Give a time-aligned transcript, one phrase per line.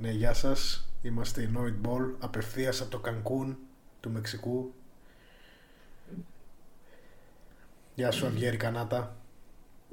[0.00, 0.88] Ναι, γεια σας.
[1.02, 3.58] Είμαστε η Noid Ball, απευθείας από το Κανκούν
[4.00, 4.72] του Μεξικού.
[7.94, 9.16] Γεια σου, Αυγέρη Κανάτα.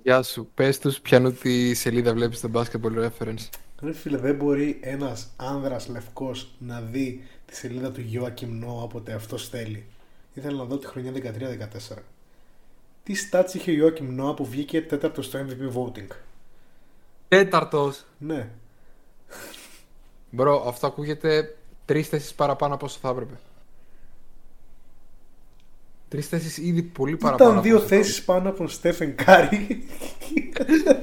[0.04, 0.50] Γεια σου.
[0.54, 3.50] Πες τους ποιανού τη σελίδα βλέπεις στο Basketball Reference.
[3.82, 9.14] Ρε φίλε, δεν μπορεί ένας άνδρας λευκός να δει τη σελίδα του Joachim Noah όποτε
[9.14, 9.86] αυτός θέλει.
[10.34, 11.98] Ήθελα να δω τη χρονιά 13-14.
[13.04, 16.08] Τι stats είχε ο Joachim Noah που βγήκε τέταρτο στο MVP voting;
[17.28, 18.06] Τέταρτος.
[18.18, 18.50] Ναι.
[20.30, 23.34] Bro, αυτό ακούγεται τρεις θέσεις παραπάνω από όσο θα έπρεπε.
[26.10, 27.50] Τρεις θέσεις ήδη πολύ παραπάνω.
[27.50, 29.86] Ήταν από δύο όσο θα θέσεις πάνω από τον Στέφεν Κάρι.
[30.54, 31.02] έπρεπε.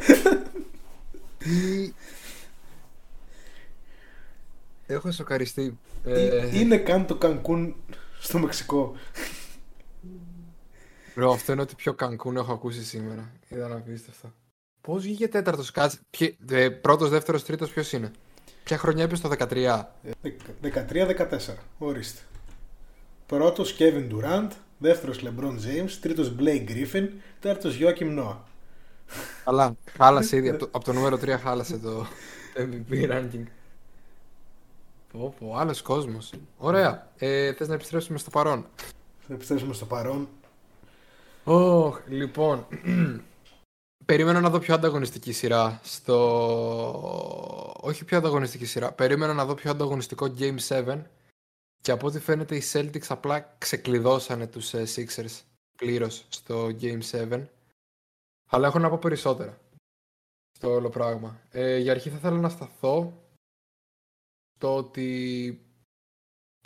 [4.93, 5.79] Έχω σοκαριστεί.
[6.05, 7.75] Ε, Είναι καν το Κανκούν
[8.21, 8.95] στο Μεξικό.
[11.15, 13.31] Bro, αυτό είναι ότι πιο Κανκούν έχω ακούσει σήμερα.
[13.49, 14.33] Ήταν απίστευτο.
[14.81, 15.99] Πώς βγήκε τέταρτος, κάτσε.
[16.51, 18.11] Ε, Πρώτος, δεύτερος, τρίτος, ποιος είναι;
[18.65, 19.95] Ποια χρονιά είπε το 13.
[20.62, 21.55] 13-14.
[21.79, 22.21] Ορίστε.
[23.27, 27.09] Πρώτος Kevin Durant, δεύτερος LeBron James, τρίτος Blake Griffin,
[27.41, 28.37] τέταρτος Joachim Noah.
[29.45, 30.49] Αλλά χάλασε ήδη.
[30.49, 32.06] από, το, από το νούμερο 3 χάλασε το
[32.91, 33.45] MVP ranking.
[35.13, 36.33] Πω, πω, άλλος κόσμος.
[36.59, 37.11] Ωραία.
[37.19, 38.67] Ε, θες να επιστρέψουμε στο παρόν.
[39.19, 40.29] Θα επιστρέψουμε στο παρόν.
[41.45, 42.67] Ωχ, λοιπόν.
[44.05, 46.17] Περίμενα να δω πιο ανταγωνιστική σειρά στο...
[47.81, 48.93] Όχι πιο ανταγωνιστική σειρά.
[48.93, 51.03] Περίμενα να δω πιο ανταγωνιστικό Game 7
[51.81, 55.41] και από ό,τι φαίνεται οι Celtics απλά ξεκλειδώσανε τους ε, Sixers
[55.77, 57.45] πλήρως στο Game 7.
[58.51, 59.59] Αλλά έχω να πω περισσότερα
[60.53, 61.41] στο όλο πράγμα.
[61.51, 63.22] Ε, για αρχή θα ήθελα να σταθώ
[64.63, 65.61] στο ότι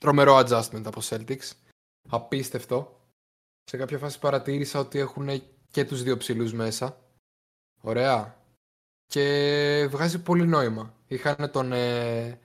[0.01, 1.51] τρομερό adjustment από Celtics.
[2.09, 3.01] Απίστευτο.
[3.65, 5.29] Σε κάποια φάση παρατήρησα ότι έχουν
[5.71, 7.01] και τους δύο ψηλούς μέσα.
[7.81, 8.45] Ωραία.
[9.07, 10.95] Και βγάζει πολύ νόημα.
[11.07, 12.41] Είχαν τον, ε,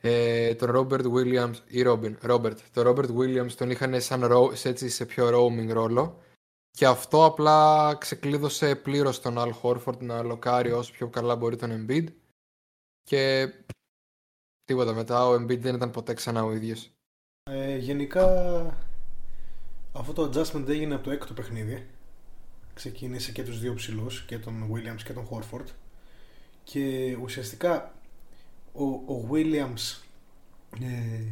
[0.00, 2.56] ε, τον Robert Williams ή Robin, Robert.
[2.72, 6.22] Τον Robert Williams τον είχαν σαν ρο, σε, έτσι, σε πιο roaming ρόλο.
[6.70, 11.86] Και αυτό απλά ξεκλείδωσε πλήρως τον Al Horford να λοκάρει όσο πιο καλά μπορεί τον
[11.86, 12.06] Embiid.
[13.02, 13.52] Και
[14.64, 16.90] τίποτα μετά, ο Embiid δεν ήταν ποτέ ξανά ο ίδιος.
[17.50, 18.26] Ε, γενικά
[19.92, 21.86] αυτό το adjustment έγινε από το έκτο παιχνίδι.
[22.74, 25.66] Ξεκίνησε και τους δύο ψηλούς, και τον Williams και τον Horford.
[26.64, 27.94] Και ουσιαστικά
[28.72, 30.00] ο, ο Williams
[30.80, 31.24] ε,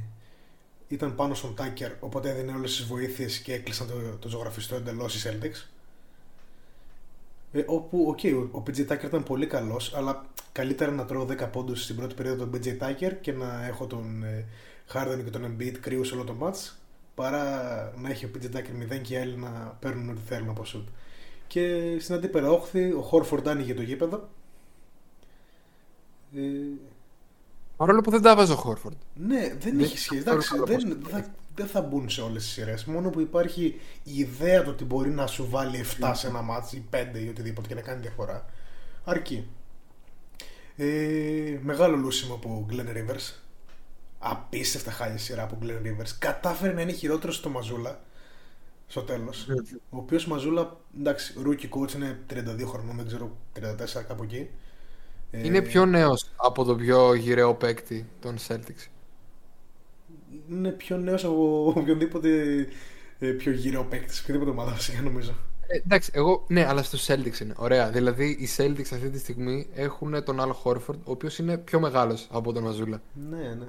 [0.89, 5.15] ήταν πάνω στον Tucker, οπότε έδινε όλες τις βοήθειες και έκλεισαν το, το ζωγραφιστό εντελώς
[5.15, 5.67] οι Celtics.
[7.53, 8.19] Ε, όπου, οκ,
[8.53, 12.15] ο, ο PJ Tucker ήταν πολύ καλός, αλλά καλύτερα να τρώω 10 πόντους στην πρώτη
[12.15, 14.45] περίοδο τον PJ Tucker και να έχω τον ε,
[14.93, 16.73] Harden και τον Embiid κρύους σε όλο το match,
[17.15, 17.45] παρά
[17.97, 20.85] να έχει ο PJ Tucker 0 και οι άλλοι να παίρνουν ό,τι θέλουν από shoot.
[21.47, 24.29] Και στην αντίπερα όχθη, ο Horford άνοιγε το γήπεδο.
[26.37, 26.41] Ε,
[27.77, 28.97] Παρόλο που δεν τα βάζω ο Horford.
[29.15, 30.23] ναι, δεν Δεν έχει σχέση.
[30.23, 31.31] καθόλου Εντάξει, καλό δεν, ποσοστό.
[31.61, 32.85] Δεν, δεν θα μπουν σε όλες τις σειρές.
[32.85, 36.73] Μόνο που υπάρχει η ιδέα του ότι μπορεί να σου βάλει 7 σε ένα μάτς
[36.73, 38.45] ή 5 ή οτιδήποτε και να κάνει διαφορά.
[39.05, 39.47] Αρκεί.
[40.77, 43.35] Ε, μεγάλο λούσιμο από Glenn Rivers.
[44.19, 46.11] Απίστευτα χάλια σειρά από Glenn Rivers.
[46.19, 48.01] Κατάφερε να είναι χειρότερο στο Μαζούλα
[48.87, 49.47] στο τέλος.
[49.91, 54.51] Ο οποίος Μαζούλα, εντάξει, rookie coach είναι 32 χρονών, δεν ξέρω, 34 κάπου εκεί.
[55.31, 58.89] Ε, Είναι πιο νέος από τον πιο γυραίο παίκτη των Celtics.
[60.51, 62.29] Είναι πιο νέος από οποιονδήποτε
[63.19, 65.35] ε, πιο γύρω παίκτης, οποιοδήποτε ομάδα βασικά νομίζω.
[65.67, 67.55] Ε, εντάξει, εγώ, ναι, αλλά στους Celtics είναι.
[67.57, 67.91] Ωραία.
[67.91, 72.29] Δηλαδή, οι Celtics αυτή τη στιγμή έχουν τον Al Horford, ο οποίος είναι πιο μεγάλος
[72.31, 73.03] από τον Μαζούλα.
[73.31, 73.67] Ναι, ναι.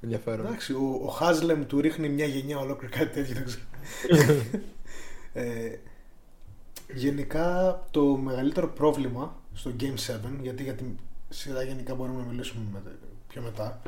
[0.00, 0.46] Ενδιαφέρον.
[0.46, 3.62] Εντάξει, ο, ο Χάζλεμ του ρίχνει μια γενιά ολόκληρη κάτι τέτοιο, δεν ξέρω.
[5.32, 5.78] ε,
[6.94, 10.86] γενικά το μεγαλύτερο πρόβλημα στο Game 7, γιατί για την
[11.28, 12.98] σειρά γενικά μπορούμε να μιλήσουμε με-
[13.28, 13.82] πιο μετά,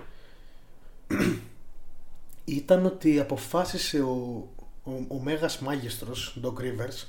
[2.47, 4.49] ήταν ότι αποφάσισε ο,
[4.85, 7.07] ο, ο Μέγας Μάγιστρος, Doc Rivers,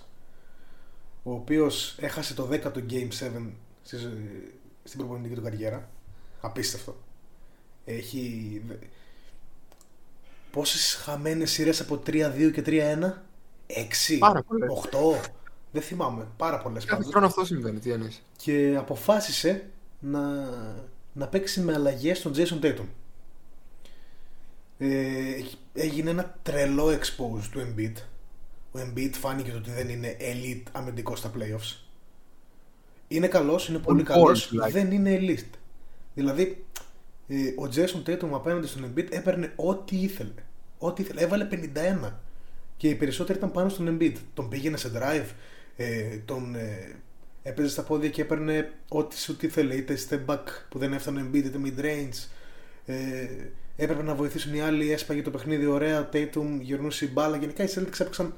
[1.23, 3.49] ο οποίος έχασε το 10ο Game 7
[3.83, 3.97] στη,
[4.83, 5.89] στην προπονητική του καριέρα.
[6.41, 6.95] Απίστευτο.
[7.85, 8.61] Έχει...
[10.51, 13.13] Πόσες χαμένες σειρές από 3-2 και 3-1?
[13.67, 14.17] 6?
[14.19, 14.69] Πάρα πολλές.
[14.91, 15.29] 8?
[15.71, 16.27] Δεν θυμάμαι.
[16.37, 17.11] Πάρα πολλές Κάθε πάντως.
[17.11, 18.21] χρόνο αυτό συμβαίνει, τι εννοείς.
[18.37, 19.69] Και αποφάσισε
[19.99, 20.21] να,
[21.13, 22.85] να παίξει με αλλαγές στον Jason Tatum.
[24.77, 25.43] Ε,
[25.73, 27.93] έγινε ένα τρελό expose του Embiid.
[28.71, 31.77] Ο Embiid φάνηκε ότι δεν είναι elite αμυντικό στα playoffs.
[33.07, 34.71] Είναι καλός, είναι πολύ On board, καλός, like.
[34.71, 35.57] δεν είναι elite.
[36.13, 36.65] Δηλαδή,
[37.27, 40.43] ε, ο Jason Tatum απέναντι στον Embiid έπαιρνε ό,τι ήθελε.
[40.77, 41.21] Ό,τι ήθελε.
[41.21, 42.11] Έβαλε 51.
[42.77, 44.15] Και οι περισσότεροι ήταν πάνω στον Embiid.
[44.33, 45.29] Τον πήγαινε σε drive,
[45.75, 46.95] ε, τον ε,
[47.43, 49.75] έπαιζε στα πόδια και έπαιρνε ό,τι σου τι ήθελε.
[49.75, 52.27] Είτε step back που δεν έφτανε Embiid, είτε mid range.
[53.77, 56.01] Ε, έπρεπε να βοηθήσουν οι άλλοι, έσπαγε το παιχνίδι ωραία.
[56.01, 57.37] Ο Tatum γυρνούσε η μπάλα.
[57.37, 58.33] Γενικά οι Celtics έπαιξαν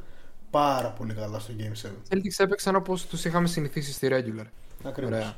[0.50, 1.90] πάρα πολύ καλά στο Game 7.
[1.90, 4.46] Οι Celtics έπαιξαν όπως τους είχαμε συνηθίσει στη regular.
[4.84, 5.14] Ακριβώς.
[5.14, 5.38] Ωραία.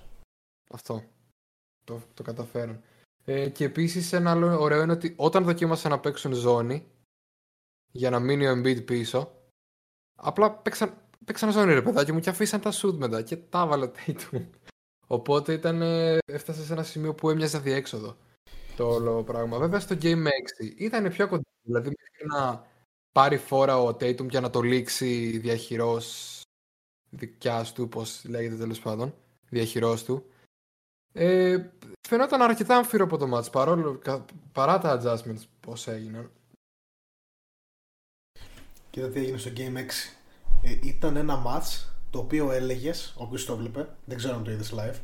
[0.71, 1.03] Αυτό.
[1.83, 2.81] Το, το καταφέρουν.
[3.25, 6.88] Ε, και επίσης ένα άλλο ωραίο είναι ότι όταν δοκίμασαν να παίξουν ζώνη
[7.92, 9.31] για να μείνει ο Embiid πίσω,
[10.15, 10.94] απλά παίξαν,
[11.25, 14.45] παίξαν ζώνη ρε παιδάκι μου και αφήσαν τα shoot μετά και τα έβαλε ο Tatum.
[15.07, 18.18] Οπότε ήταν, ε, έφτασε σε ένα σημείο που έμοιαζε διέξοδο
[18.75, 19.57] το όλο πράγμα.
[19.57, 20.27] Βέβαια στο Game 6
[20.77, 21.44] ήταν πιο κοντά.
[21.62, 22.65] Δηλαδή μέχρι να
[23.12, 26.41] πάρει φόρα ο Tatum και να το λήξει διαχειρός
[27.09, 29.13] δικιά του, πώς λέγεται τέλος πάντων,
[29.50, 30.25] διαχειρός του.
[31.13, 31.69] Ε,
[32.07, 36.31] φαινόταν αρκετά αμφίρο από το match παρόλο, κα- παρά τα adjustments πώς έγιναν.
[38.89, 40.15] Κοίτα τι έγινε στο Game 6.
[40.63, 44.73] Ε, ήταν ένα match το οποίο έλεγες, όποιος το έβλεπε, δεν ξέρω αν το είδες
[44.73, 45.00] live.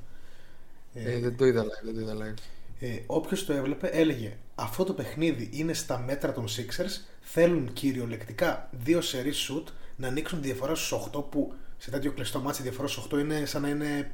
[0.94, 2.38] Ε, δεν το είδα live, δεν το είδα live.
[2.80, 7.02] Ε, Όποιος το έβλεπε έλεγε αυτό το παιχνίδι είναι στα μέτρα των Sixers.
[7.22, 9.64] Θέλουν κυριολεκτικά δύο σερί shoot
[9.96, 13.18] να ανοίξουν τη διαφορά στους 8 που σε τέτοιο κλειστό μάτσι η διαφορά στους 8
[13.20, 14.12] είναι σαν να είναι.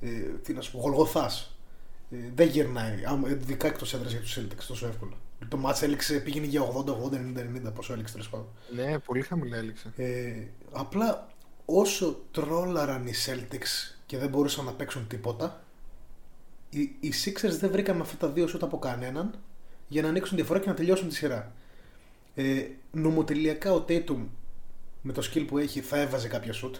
[0.00, 0.08] Ε,
[0.42, 1.56] τι να σου πω, γολγοθάς.
[2.10, 3.04] Ε, δεν γυρνάει.
[3.04, 5.12] άμα- Ειδικά εκτός έδρας για τους Celtics τόσο εύκολα.
[5.48, 8.46] Το μάτς έληξε, πήγαινε για 80, 80, 90, 90, πόσο έληξε τέλος πάντων.
[8.74, 9.92] Ναι, πολύ χαμηλά έληξε.
[9.96, 10.32] Ε,
[10.72, 11.28] απλά
[11.64, 15.61] όσο τρόλαραν οι Celtics και δεν μπορούσαν να παίξουν τίποτα,
[16.72, 19.34] οι, οι Sixers δεν βρήκαν αυτά τα δύο σούτ από κανέναν
[19.88, 21.52] για να ανοίξουν διαφορά και να τελειώσουν τη σειρά.
[22.34, 24.26] Ε, νομοτελειακά ο Tatum
[25.02, 26.76] με το skill που έχει θα έβαζε κάποια σούτ.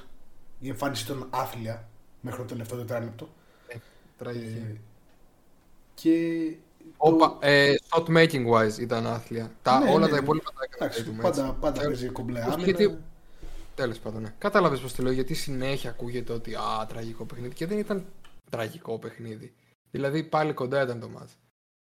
[0.59, 1.89] Η εμφάνιση ήταν άθλια
[2.21, 3.29] μέχρι το τελευταίο τετράλεπτο.
[4.19, 4.67] Τραγική.
[4.73, 4.77] Ε,
[5.95, 6.12] και
[6.97, 9.50] Όπα, ε, shot making wise ήταν άθλια.
[9.62, 10.23] Τα, Ναι, όλα ναι, τα ναι.
[10.23, 11.56] υπόλοιπα τα έκανε εντάξει, Tatum, πάντα, έτσι.
[11.61, 12.65] πάντα Και- παίζει κομπλέ όχι, άμυνα.
[12.65, 12.99] γιατί-
[13.75, 14.35] Τέλος πάντων, ναι.
[14.38, 17.55] Κατάλαβες πώς το λέω, γιατί συνέχεια ακούγεται ότι Α, τραγικό παιχνίδι.
[17.55, 18.05] Και δεν ήταν
[18.50, 19.53] τραγικό παιχνίδι.
[19.93, 21.33] Δηλαδή πάλι κοντά ήταν το μάτς.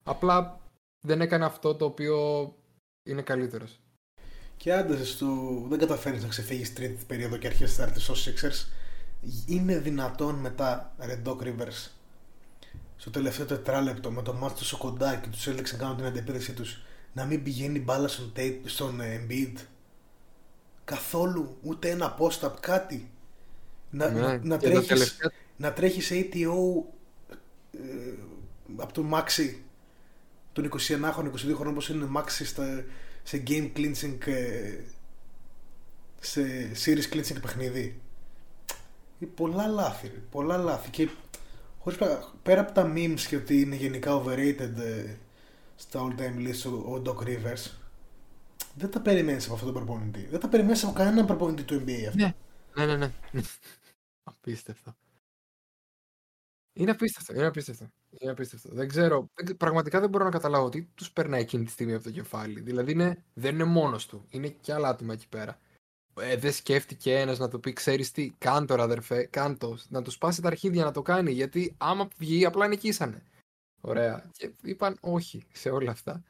[0.04, 0.59] Απλά
[1.06, 2.18] δεν έκανε αυτό το οποίο
[3.04, 3.80] είναι καλύτερος.
[4.57, 5.27] Και άντε στο...
[5.69, 8.68] δεν καταφέρεις να ξεφύγεις τρίτη περίοδο και αρχίσει τέταρτης ως Sixers.
[9.48, 11.89] Είναι δυνατόν μετά Red Dog Rivers
[12.98, 16.53] στο τελευταίο τετράλεπτο με το μάτι τόσο κοντά και τους έλεξε να κάνουν την αντεπίθεσή
[16.53, 16.81] τους
[17.13, 19.53] να μην πηγαίνει η μπάλα στον, Tate, στον ε, Embiid;
[20.83, 23.12] Καθόλου, ούτε ένα post-up, κάτι.
[23.89, 26.96] Να, Ναι, να, να, και τα τρέχεις, τελευταία- να τρέχεις σε ATO ε,
[28.75, 29.56] από τον Maxi
[30.53, 32.83] τον 21χρονο, 22χρονο όπως είναι Maxi στα,
[33.24, 34.79] σε game clinching ε,
[36.19, 36.41] σε
[36.85, 38.01] series clinching παιχνίδι
[39.19, 41.09] Ε, πολλά λάθη ρε, πολλά λάθη και
[41.79, 45.15] χωρίς, πρα- πέρα από τα memes και ότι είναι γενικά overrated ε,
[45.75, 47.71] στα all time list ο, ο Doc Rivers
[48.75, 52.03] δεν τα περιμένεις από αυτόν τον προπονητή δεν τα περιμένεις από κανέναν προπονητή του NBA
[52.07, 52.33] αυτό Ναι.
[52.75, 53.12] Ναι, ναι, ναι.
[54.24, 54.95] απίστευτο.
[56.77, 57.85] Είναι απίστευτο, είναι απίστευτο.
[58.09, 58.69] Είναι απίστευτο.
[58.74, 62.03] Δεν ξέρω, δεν- πραγματικά δεν μπορώ να καταλάβω τι τους περνάει εκείνη τη στιγμή από
[62.03, 62.59] το κεφάλι.
[62.62, 65.59] Δηλαδή είναι, δεν είναι μόνος του, είναι και άλλα άτομα εκεί πέρα.
[66.19, 69.77] Ε, δεν σκέφτηκε ένας να του πει: Ξέρεις τι, κάν τώρα αδερφέ, κάν το.
[69.89, 71.31] Να του σπάσει τα αρχίδια να το κάνει.
[71.31, 73.24] Γιατί άμα βγει, απλά νικήσανε.
[73.81, 74.29] Ωραία.
[74.38, 76.24] Και είπαν όχι σε όλα αυτά.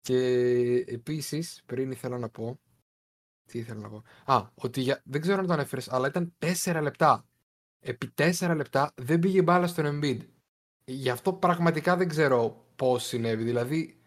[0.00, 0.16] Και
[0.88, 2.60] επίσης, πριν ήθελα να πω.
[3.46, 4.02] Τι ήθελα να πω.
[4.24, 5.02] Α, ότι για...
[5.04, 7.27] δεν ξέρω αν το ανέφερε, αλλά ήταν 4 λεπτά.
[7.80, 10.18] Επί 4 λεπτά δεν πήγε μπάλα στον Embiid.
[10.84, 13.44] Γι' αυτό πραγματικά δεν ξέρω πώς συνέβη.
[13.44, 14.00] Δηλαδή,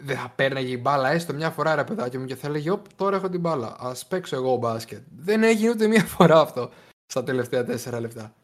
[0.00, 2.94] δεν θα πέρναγε η μπάλα έστω μια φορά ρε παιδάκι μου και θα έλεγε Ωπ,
[2.94, 3.76] τώρα έχω την μπάλα.
[3.78, 5.02] Α παίξω εγώ μπάσκετ.
[5.16, 6.72] Δεν έγινε ούτε μια φορά αυτό
[7.06, 8.34] στα τελευταία 4 λεπτά.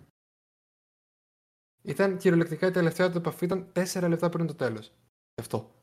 [1.82, 4.86] Ήταν κυριολεκτικά η τελευταία του επαφή ήταν 4 λεπτά πριν το τέλος.
[5.34, 5.74] Γι' αυτό.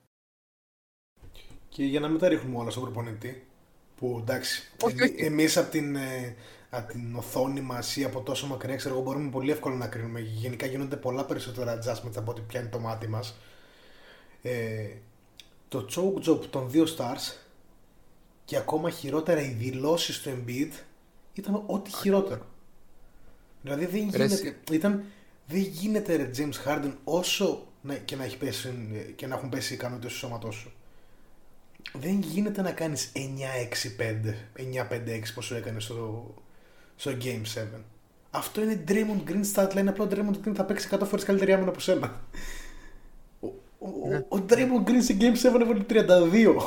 [1.69, 3.47] Και για να μην τα ρίχνουμε όλα στον προπονητή,
[3.95, 5.15] που εντάξει, Όχι, όχι.
[5.17, 5.97] εμείς από την,
[6.71, 9.87] ε, απ' την οθόνη μας ή από τόσο μακριά, ξέρω εγώ, μπορούμε πολύ εύκολα να
[9.87, 10.19] κρίνουμε.
[10.19, 13.37] Γενικά γίνονται πολλά περισσότερα adjustments από ό,τι πιάνει το μάτι μας.
[14.41, 14.87] Ε,
[15.67, 17.35] το choke job των δύο stars
[18.45, 20.71] και ακόμα χειρότερα οι δηλώσεις του Embiid
[21.33, 22.45] ήταν ό,τι χειρότερο.
[23.61, 25.03] Δηλαδή δεν Ρε, γίνεται, ήταν,
[25.47, 28.73] δεν γίνεται ρε James Harden όσο να, και, να έχει πέσει,
[29.15, 30.71] και να έχουν πέσει οι ικανότητες του σώματός σου.
[31.93, 34.33] Δεν γίνεται να κάνεις 9-6-5,
[34.89, 36.33] 9-5-6 πόσο έκανε στο,
[37.01, 37.65] στο Game 7.
[38.31, 41.53] Αυτό είναι Draymond Green stat line, απλά ο Draymond Green θα παίξει 100 φορές καλύτερη
[41.53, 42.21] άμυνα από σένα.
[43.39, 43.47] Ο,
[43.79, 44.25] ο, Ναι.
[44.29, 46.61] ο, ο Draymond Green σε Game 7 έβαλε 32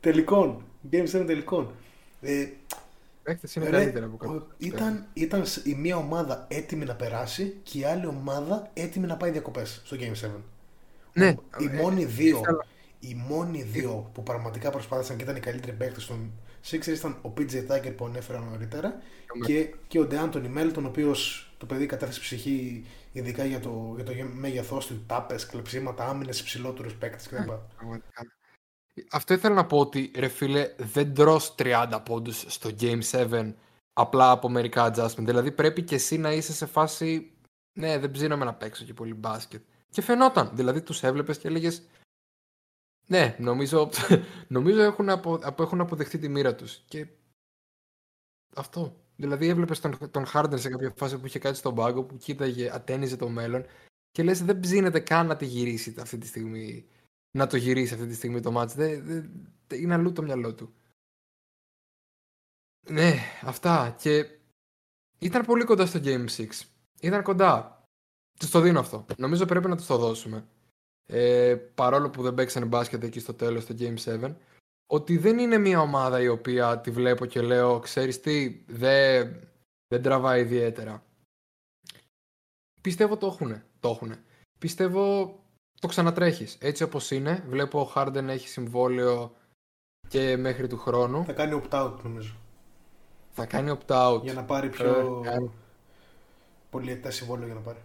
[0.00, 0.62] τελικών.
[0.92, 1.70] Game 7 τελικών.
[2.20, 2.46] Ε,
[3.22, 4.42] παίκτες είναι Ρε, καλύτερα από ο- κάποιους.
[4.58, 9.16] ήταν, ήταν σ- η μία ομάδα έτοιμη να περάσει και η άλλη ομάδα έτοιμη να
[9.16, 10.30] πάει διακοπές στο Game 7.
[11.12, 12.66] Ναι, Οι ε, μόνοι δύο, ήθελα-
[13.00, 16.30] οι μόνοι δύο που πραγματικά προσπάθησαν και ήταν οι καλύτεροι παίκτες των
[16.70, 19.02] Sixers ήταν ο PJ Tucker που ανέφερα νωρίτερα
[19.46, 24.04] και, και ο DeAntony Melton, ο οποίος το παιδί κατέθεσε ψυχή ειδικά για το, για
[24.04, 27.52] το μέγεθός του, τάπες, κλεψίματα, άμυνες, υψηλότερους παίκτες κτλ.
[27.76, 28.26] Πραγματικά.
[29.10, 33.52] Αυτό ήθελα να πω ότι ρε φίλε δεν τρως 30 πόντους στο Game 7
[33.92, 35.24] απλά από μερικά adjustment.
[35.24, 37.32] Δηλαδή πρέπει και εσύ να είσαι σε φάση
[37.72, 39.62] ναι δεν ψήνομαι να παίξω και πολύ μπάσκετ.
[39.90, 40.50] Και φαινόταν.
[40.54, 41.82] Δηλαδή τους έβλεπες και έλεγες
[43.06, 43.90] ναι νομίζω,
[44.48, 46.76] νομίζω έχουν, απο, απο- έχουν αποδεχτεί τη μοίρα τους.
[46.88, 47.06] Και
[48.56, 48.98] αυτό.
[49.16, 52.74] Δηλαδή έβλεπες τον, τον Harden σε κάποια φάση που είχε κάτι στον πάγκο που κοίταγε,
[52.74, 53.64] ατένιζε το μέλλον
[54.10, 56.88] και λες δεν ψήνεται καν να τη γυρίσει αυτή τη στιγμή
[57.36, 58.74] να το γυρίσει αυτή τη στιγμή το μάτς.
[58.74, 59.30] Δεν, δεν,
[59.66, 60.74] δεν- είναι αλλού το μυαλό του.
[62.90, 63.96] Ναι, αυτά.
[63.98, 64.38] Και
[65.18, 66.48] ήταν πολύ κοντά στο Game 6.
[67.00, 67.82] Ήταν κοντά.
[68.38, 69.06] Τους το δίνω αυτό.
[69.18, 70.48] Νομίζω πρέπει να τους το δώσουμε.
[71.06, 74.34] Ε, παρόλο που δεν παίξανε μπάσκετ εκεί στο τέλος στο Game 7.
[74.86, 79.40] Ότι δεν είναι μια ομάδα η οποία τη βλέπω και λέω ξέρεις τι, δεν,
[79.88, 81.02] δεν τραβάει ιδιαίτερα.
[82.80, 83.64] Πιστεύω το έχουνε.
[83.80, 84.22] Το έχουνε.
[84.58, 85.34] Πιστεύω
[85.80, 86.56] το ξανατρέχεις.
[86.60, 89.34] Έτσι όπως είναι, βλέπω ο Harden έχει συμβόλαιο
[90.08, 91.24] και μέχρι του χρόνου.
[91.24, 92.34] Θα κάνει opt-out νομίζω.
[93.30, 94.20] Θα κάνει opt-out.
[94.22, 95.50] Για να πάρει πιο Ε, κάνει.
[96.70, 97.78] πολυετές συμβόλαιο για να πάρει.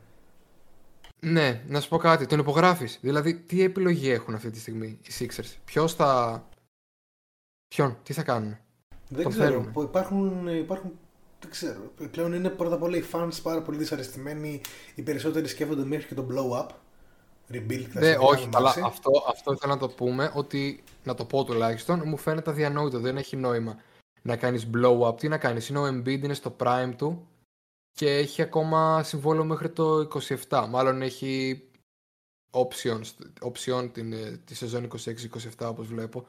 [1.20, 2.26] Ναι, να σου πω κάτι.
[2.26, 2.98] Τον υπογράφεις.
[3.02, 6.44] Δηλαδή, τι επιλογή έχουν αυτή τη στιγμή οι Sixers; Ποιος θα...
[7.68, 8.58] Ποιον, τι θα κάνουν.
[9.10, 9.46] Δεν Το ξέρω.
[9.46, 9.72] θέλουνε.
[9.72, 10.92] που Υπάρχουν, υπάρχουν.
[11.40, 11.92] Δεν ξέρω.
[12.12, 14.62] Πλέον είναι πρώτα απ' όλα οι fans πάρα πολύ δυσαρεστημένοι.
[14.96, 16.68] Οι περισσότεροι σκέφτονται μέχρι και το blow up.
[17.54, 18.82] Rebuild Ναι, κλασικά, όχι, με αλλά Maxi.
[18.86, 23.18] αυτό, αυτό ήθελα να το πούμε ότι, να το πω τουλάχιστον, μου φαίνεται αδιανόητο, δεν
[23.18, 23.76] έχει νόημα
[24.22, 25.18] να κάνεις blow up.
[25.20, 27.28] Τι να κάνεις, είναι ο Embiid, είναι στο prime του
[27.92, 30.08] και έχει ακόμα συμβόλαιο μέχρι το
[30.48, 30.66] 27.
[30.70, 31.64] Μάλλον έχει
[32.52, 33.02] option,
[33.42, 36.26] option την, ε, τη σεζόν 26-27 όπως βλέπω.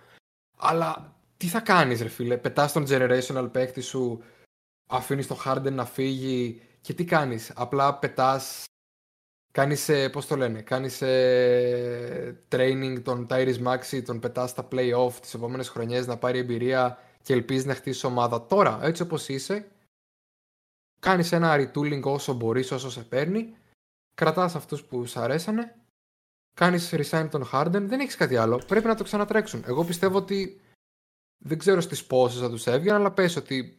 [0.58, 4.22] Αλλά τι θα κάνεις ρε φίλε, πετάς τον generational παίκτη σου,
[4.86, 8.64] αφήνεις τον Harden να φύγει και τι κάνεις, απλά πετάς
[9.52, 15.12] Κάνεις, ε, πώς το λένε, κάνεις ε, training τον Tyrese Maxi, τον πετάς στα play-off
[15.20, 18.46] τις επόμενες χρονιές να πάρει εμπειρία και ελπίζεις να χτίσεις ομάδα.
[18.46, 19.68] Τώρα, έτσι όπως είσαι,
[21.00, 23.56] κάνεις ένα retooling όσο μπορείς, όσο σε παίρνει,
[24.14, 25.76] κρατάς αυτούς που σ' αρέσανε,
[26.56, 29.64] κάνεις resign τον Harden, δεν έχεις κάτι άλλο, πρέπει να το ξανατρέξουν.
[29.66, 30.60] Εγώ πιστεύω ότι
[31.38, 33.76] δεν ξέρω στις πόσες θα τους έβγαινε, αλλά πες ότι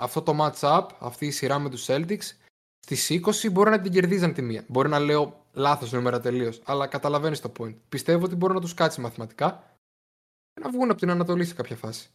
[0.00, 2.44] αυτό το match-up, αυτή η σειρά με τους Celtics,
[2.86, 4.64] Στις 20 μπορεί να την κερδίζαν τη μία.
[4.68, 7.74] Μπορεί να λέω λάθος νούμερα τελείως, αλλά καταλαβαίνεις το point.
[7.88, 9.76] Πιστεύω ότι μπορεί να τους κάτσει μαθηματικά
[10.52, 12.10] και να βγουν από την Ανατολή σε κάποια φάση.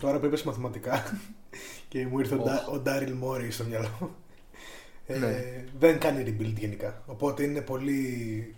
[0.00, 1.04] Τώρα που είπες μαθηματικά
[1.88, 2.44] και μου ήρθε ο Οχ.
[2.44, 4.16] Ντα- ο Ντάριλ Μόρι στο μυαλό.
[5.06, 5.64] Ε, Ναι.
[5.78, 7.02] Δεν κάνει rebuild γενικά.
[7.06, 8.54] Οπότε είναι πολύ,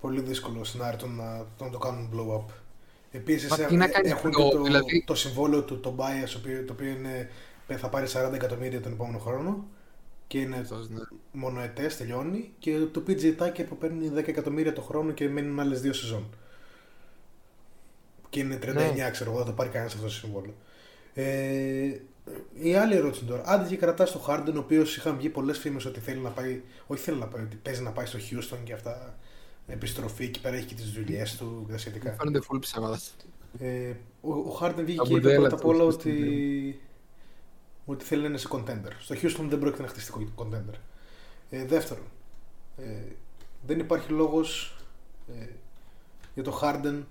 [0.00, 2.44] πολύ δύσκολο σενάριο το να, το να το κάνουν blow up.
[3.10, 5.80] Επίσης Μα τι έχουν, να κάνεις έχουν blow up, και το, δηλαδή; το συμβόλαιο του
[5.80, 7.30] το Bias, το οποίο, το οποίο είναι,
[7.76, 9.66] θα πάρει 40 εκατομμύρια τον επόμενο χρόνο
[10.26, 11.00] και είναι Αυτός, ναι.
[11.32, 15.80] μονοετές, τελειώνει και το PJ Tucker που παίρνει 10 εκατομμύρια το χρόνο και μένουν άλλες
[15.80, 16.28] δύο σεζόν.
[18.30, 19.10] Και είναι 39, Ναι.
[19.10, 20.54] ξέρω εγώ, δεν το πάρει κανένας αυτό το συμβόλαιο.
[21.14, 22.00] Ε,
[22.54, 23.42] η άλλη ερώτηση τώρα.
[23.46, 26.62] Άντε και κρατάς το Harden, ο οποίος είχαν βγει πολλές φήμες ότι θέλει να πάει.
[26.86, 29.18] Όχι θέλει να πάει, ότι παίζει να πάει στο Houston και αυτά.
[29.66, 32.10] Επιστροφή εκεί πέρα έχει και τις δουλειές του και τα σχετικά.
[32.10, 32.98] Μου φαίνονται full ψέματα.
[33.58, 36.80] Ε, ο, ο Harden βγήκε Τα και είπε μπουρδέλα πρώτα απ' του όλα Houston, ότι,
[37.84, 38.90] ότι θέλει να είναι σε contender.
[38.98, 40.74] Στο Houston δεν πρόκειται να χτίσει contender.
[41.50, 42.04] Ε, δεύτερον,
[42.76, 42.84] ε,
[43.66, 44.76] δεν υπάρχει λόγος
[45.40, 45.46] ε,
[46.34, 47.02] για το Harden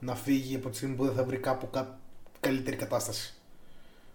[0.00, 1.98] να φύγει από τη στιγμή που δεν θα βρει κάπου κα,
[2.40, 3.34] καλύτερη κατάσταση.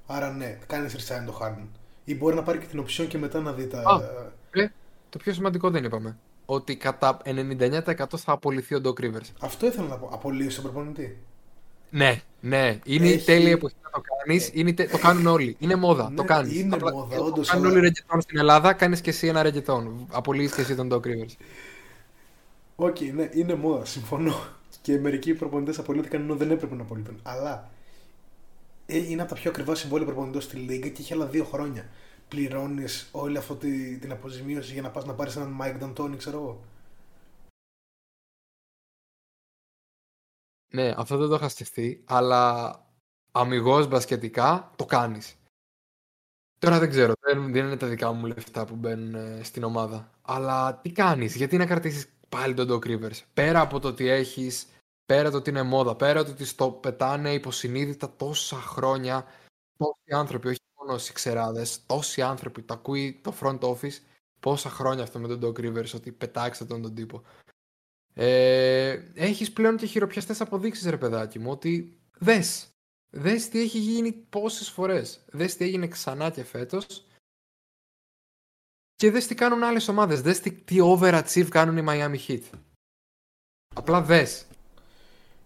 [0.08, 1.68] Άρα ναι, κάνει resign το Harden.
[2.06, 3.80] Ή μπορεί να πάρει και την οψιόν και μετά να δει τα.
[3.80, 4.02] Α.
[5.10, 6.18] Το πιο σημαντικό δεν είπαμε.
[6.46, 9.30] Ότι κατά 99% θα απολυθεί ο Doc Rivers.
[9.40, 10.10] Αυτό ήθελα να πω.
[10.14, 11.18] Απολύσει τον προπονητή.
[11.90, 12.80] Ναι, ναι.
[12.86, 14.52] Είναι Έχει- η τέλεια εποχή να το κάνεις.
[14.92, 15.56] Το κάνουν όλοι.
[15.60, 16.10] Είναι μόδα.
[16.10, 16.56] Ναι, το κάνεις.
[16.60, 18.74] είναι μόδα, το όντως, κάνουν αλλά- όλοι ρεγκετόν στην Ελλάδα.
[18.74, 20.08] Κάνεις και εσύ ένα ρεγκετόν.
[20.12, 21.36] Απολύεις και εσύ τον Doc Rivers.
[22.76, 24.36] Οκ, ναι, είναι μόδα, συμφωνώ.
[24.84, 27.20] Και μερικοί προπονητές απολύθηκαν ενώ δεν έπρεπε να απολυθούν.
[27.24, 27.70] Αλλά
[28.86, 31.90] ε, είναι από τα πιο ακριβά συμβόλαια προπονητών στη Λίγκα και έχει άλλα δύο χρόνια.
[32.28, 36.38] Πληρώνεις όλη αυτή τη- την αποζημίωση για να πας να πάρεις έναν Mike D'Antoni, ξέρω
[36.38, 36.64] εγώ.
[40.74, 42.72] Ναι, αυτό δεν το είχα σκεφτεί, αλλά
[43.32, 45.38] αμιγώς μπασκετικά το κάνεις.
[46.60, 50.12] Τώρα δεν ξέρω, δεν, δεν είναι τα δικά μου λεφτά που μπαίνουν ε, στην ομάδα.
[50.22, 53.22] Αλλά τι κάνεις, γιατί να κρατήσεις πάλι τον Doc Rivers.
[53.34, 54.66] Πέρα από το ότι έχεις,
[55.06, 59.26] πέρα από το ότι είναι μόδα, πέρα από το ότι στο πετάνε υποσυνείδητα τόσα χρόνια
[59.78, 63.98] τόσοι άνθρωποι, όχι μόνο ξεράδες, τόσοι άνθρωποι, το ακούει το front office
[64.40, 67.22] πόσα χρόνια αυτό με τον Doc Rivers ότι πετάξτε τον τον τύπο.
[68.14, 72.68] Ε, έχεις πλέον και χειροπιαστές αποδείξεις ρε παιδάκι μου ότι δες,
[73.10, 77.06] δες τι έχει γίνει πόσες φορές, δες τι έγινε ξανά και φέτος
[79.04, 82.42] και δες τι κάνουν άλλες ομάδες, δες τι, τι overachieve κάνουν οι Miami Heat.
[83.76, 84.46] Απλά δες.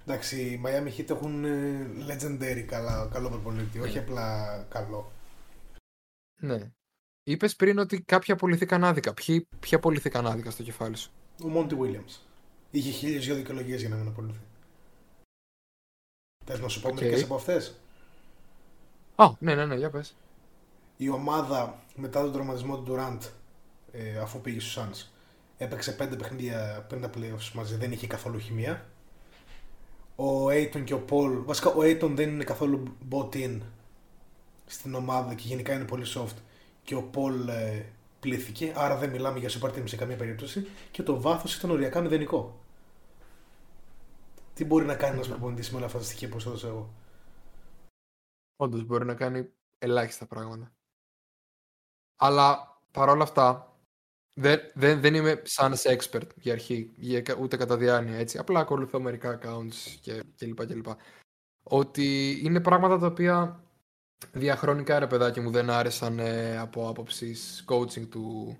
[0.05, 3.99] Εντάξει, οι Miami Heat έχουν ε, legendary καλά, καλό προπονητή, όχι ναι.
[3.99, 5.11] απλά καλό.
[6.41, 6.71] Ναι.
[7.23, 9.13] Είπες πριν ότι κάποια απολυθήκαν άδικα.
[9.13, 11.11] Ποιοι, ποιοι απολυθήκαν άδικα στο κεφάλι σου;
[11.43, 12.19] Ο Μόντι Williams.
[12.71, 14.41] Είχε χίλιες δυο δικαιολογίες για να μην απολυθεί.
[16.45, 16.93] Θες να σου πω okay.
[16.93, 17.79] μερικές από αυτές;
[19.15, 20.15] Α, ναι, ναι, ναι, για πες.
[20.97, 23.19] Η ομάδα μετά τον τραυματισμό του Durant,
[23.91, 25.07] ε, αφού πήγε στους Suns,
[25.57, 28.85] έπαιξε πέντε παιχνίδια πριν τα playoffs μαζί, δεν είχε καθόλου χημεία.
[30.15, 33.59] Ο Aiton και ο Paul, βασικά ο Aiton δεν είναι καθόλου bot in
[34.65, 36.35] στην ομάδα και γενικά είναι πολύ soft
[36.83, 37.85] και ο Πολ ε,
[38.19, 42.01] πλήθηκε, άρα δεν μιλάμε για super team σε καμία περίπτωση και το βάθος ήταν οριακά
[42.01, 42.59] μηδενικό.
[44.53, 46.93] Τι μπορεί να κάνει ένας προπονητής με όλα αυτά τα στοιχεία που έδωσα εγώ;
[48.55, 50.75] Όντως μπορεί να κάνει ελάχιστα πράγματα.
[52.15, 53.66] Αλλά παρόλα αυτά
[54.39, 56.91] δεν, δεν, δεν είμαι σαν expert για αρχή,
[57.39, 58.37] ούτε κατά διάνοια έτσι.
[58.37, 60.97] Απλά ακολουθώ μερικά accounts και, και λοιπά και λοιπά.
[61.63, 63.63] Ότι είναι πράγματα τα οποία
[64.31, 68.57] διαχρονικά ρε παιδάκι μου δεν άρεσαν ε, από άποψης coaching του,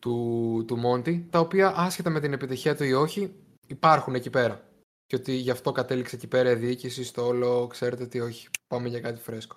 [0.00, 3.34] του, του Monty, τα οποία άσχετα με την επιτυχία του ή όχι
[3.66, 4.62] υπάρχουν εκεί πέρα.
[5.06, 8.88] Και ότι γι' αυτό κατέληξε εκεί πέρα η διοίκηση στο όλο, ξέρετε τι όχι, πάμε
[8.88, 9.56] για κάτι φρέσκο.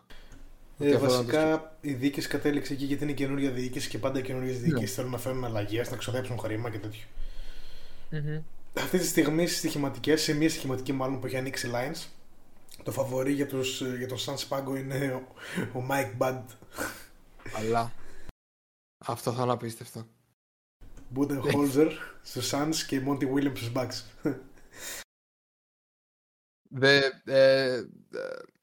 [0.82, 4.82] Ε, βασικά η διοίκηση κατέληξε εκεί γιατί είναι καινούργια διοίκηση και πάντα οι καινούργιες διοίκησει
[4.82, 4.88] ναι.
[4.88, 7.02] θέλουν να φέρουν αλλαγές, να ξοδέψουν χρήμα και τέτοιο.
[8.12, 8.42] Mm-hmm.
[8.78, 12.08] Αυτή τη στιγμή στις στοιχηματικές, σε μία στοιχηματική μάλλον που έχει ανοίξει Lines,
[12.84, 15.36] το φαβορή για, τους, για τον Σαν Σπάγκο είναι ο,
[15.80, 16.42] ο Mike Bud.
[17.54, 17.94] Αλλά
[19.06, 20.08] αυτό θα είναι απίστευτο.
[21.16, 24.04] Budenholzer στους Suns και Monty Williams στους Bucks.
[26.70, 27.84] Δε, ε,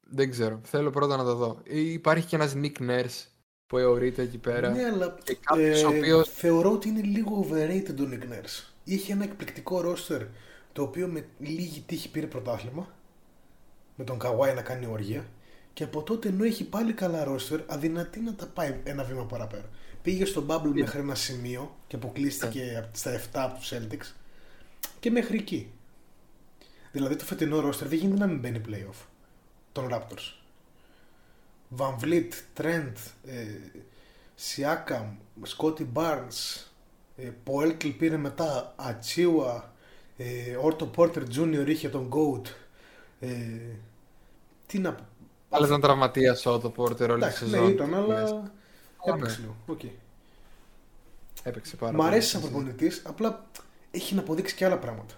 [0.09, 0.61] δεν ξέρω.
[0.63, 1.63] Θέλω πρώτα να το δω.
[1.69, 3.27] Υπάρχει και ένας Nick Nurse
[3.67, 4.71] που αιωρείται εκεί πέρα.
[4.71, 5.19] Ναι, αλλά
[5.57, 6.31] ε, οποίος...
[6.31, 8.65] θεωρώ ότι είναι λίγο overrated ο Nick Nurse.
[8.85, 10.27] Είχε ένα εκπληκτικό roster
[10.73, 12.95] το οποίο με λίγη τύχη πήρε πρωτάθλημα
[13.97, 15.27] με τον Καουάι να κάνει οργία
[15.73, 19.69] και από τότε ενώ έχει πάλι καλά ρόστερ αδυνατεί να τα πάει ένα βήμα παραπέρα.
[20.03, 22.89] Πήγε στο Bubble μέχρι ένα σημείο και αποκλείστηκε yeah.
[22.93, 24.15] στα 7 από τους Celtics
[25.01, 25.73] και μέχρι εκεί.
[26.93, 29.07] Δηλαδή το φετινό ρόστερ δεν γίνεται να μην μπαίνει playoff
[29.81, 30.33] των Raptors.
[31.77, 32.93] Van Vliet, Trent,
[33.27, 33.47] ε,
[34.39, 35.17] Siakam,
[35.57, 36.67] Scotty Barnes,
[37.17, 39.73] ε, Poeltl πήρε μετά, Ατσίουα,
[40.17, 41.65] ε, Orto Porter Jr.
[41.69, 42.47] είχε τον GOAT,
[43.21, 43.29] ε,
[44.67, 45.07] τι να πω.
[45.51, 47.65] Αλλά ήταν τραυματία ο το Πόρτερ όλη τη σεζόν.
[47.65, 48.53] Ναι, ήταν, αλλά.
[49.05, 49.57] Έπαιξε λίγο.
[49.69, 49.91] Okay.
[51.43, 53.47] Έπαιξε πάρα Μ' αρέσει σαν προπονητής, απλά
[53.91, 55.15] έχει να αποδείξει και άλλα πράγματα.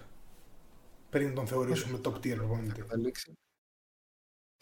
[1.09, 2.85] Πριν να τον θεωρήσουμε top tier προπονητή.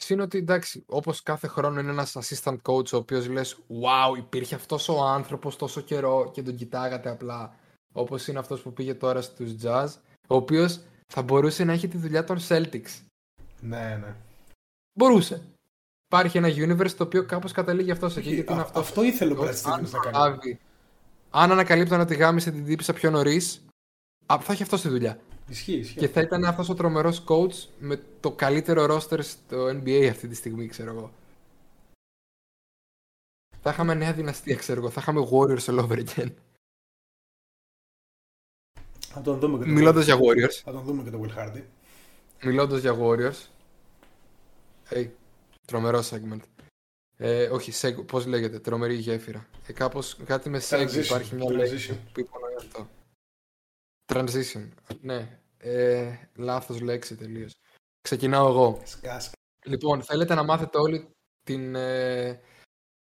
[0.01, 4.55] Συν ότι εντάξει, όπως κάθε χρόνο είναι ένας assistant coach ο οποίος λες: Wow, υπήρχε
[4.55, 7.55] αυτός ο άνθρωπος τόσο καιρό και τον κοιτάγατε απλά.
[7.93, 9.87] Όπως είναι αυτός που πήγε τώρα στους Jazz,
[10.27, 13.01] ο οποίος θα μπορούσε να έχει τη δουλειά των Celtics.
[13.61, 14.15] Ναι, ναι.
[14.93, 15.41] Μπορούσε.
[16.05, 18.33] Υπάρχει ένα universe το οποίο κάπως καταλήγει αυτός εκεί.
[18.33, 20.59] Γιατί είναι αυτό, αυτό ήθελε ο Brad Stevens να κάνει.
[21.29, 23.65] Αν ανακαλύπτω ότι γάμισε την τύπησα πιο νωρίς,
[24.25, 25.19] θα έχει αυτό τη δουλειά.
[25.49, 25.99] Ισχύει, ισχύει.
[25.99, 30.35] Και θα ήταν αυτός ο τρομερός coach με το καλύτερο roster στο NBA αυτή τη
[30.35, 31.11] στιγμή, ξέρω εγώ.
[33.61, 34.89] Θα είχαμε νέα δυναστεία, ξέρω εγώ.
[34.89, 36.31] Θα είχαμε Warriors all over again.
[38.99, 40.61] Θα τον δούμε και το Μιλώντας για Warriors.
[40.63, 41.63] Θα τον δούμε και το Will Hardy.
[42.43, 43.47] Μιλώντας για Warriors.
[44.89, 45.07] Hey,
[45.65, 46.41] τρομερό segment.
[47.17, 49.47] Ε, όχι, σεγ, πώς λέγεται, τρομερή γέφυρα.
[49.67, 52.87] Ε, κάπως, κάτι με segment υπάρχει μια λέξη που υπονοεί αυτό.
[54.09, 54.69] Transition.
[55.01, 57.53] Ναι, ε, λάθος λέξη τελείως.
[58.01, 58.81] Ξεκινάω εγώ.
[58.85, 59.33] Σκάσκα.
[59.65, 61.09] Λοιπόν, θέλετε να μάθετε όλοι
[61.43, 62.41] την, ε,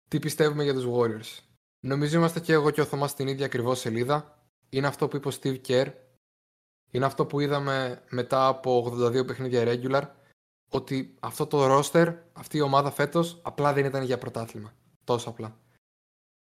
[0.08, 1.44] τι πιστεύουμε για τους Warriors.
[1.80, 4.46] Νομίζω είμαστε και εγώ και ο Θωμάς στην ίδια ακριβώς σελίδα.
[4.68, 5.92] Είναι αυτό που είπε ο Steve Kerr.
[6.90, 10.02] Είναι αυτό που είδαμε μετά από 82 παιχνίδια regular
[10.70, 14.72] ότι αυτό το roster, αυτή η ομάδα φέτος απλά δεν ήταν για πρωτάθλημα.
[15.04, 15.58] Τόσο απλά.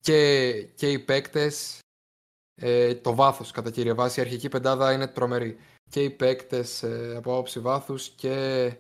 [0.01, 1.79] Και, και οι παίκτες,
[2.61, 5.59] ε, το βάθος κατά κύριε βάση, η αρχική πεντάδα είναι τρομερή.
[5.91, 8.73] Και οι παίκτες ε, από άποψη βάθους και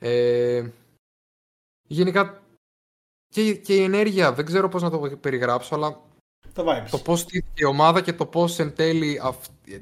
[0.00, 0.68] ε,
[1.88, 2.42] γενικά
[3.34, 6.00] και, και η ενέργεια, δεν ξέρω πώς να το περιγράψω, αλλά
[6.52, 9.20] το, το πώς στήθηκε η ομάδα και το πώς εν τέλει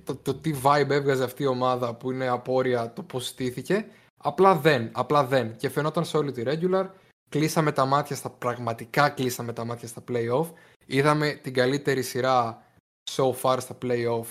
[0.05, 3.87] το, το, τι vibe έβγαζε αυτή η ομάδα που είναι απόρρια το πώς στήθηκε
[4.23, 5.57] Απλά δεν, απλά δεν.
[5.57, 6.87] Και φαινόταν σε όλη τη regular
[7.29, 10.47] κλείσαμε τα μάτια στα πραγματικά κλείσαμε τα μάτια στα playoff.
[10.87, 12.63] Είδαμε την καλύτερη σειρά
[13.11, 14.27] so far στα playoff.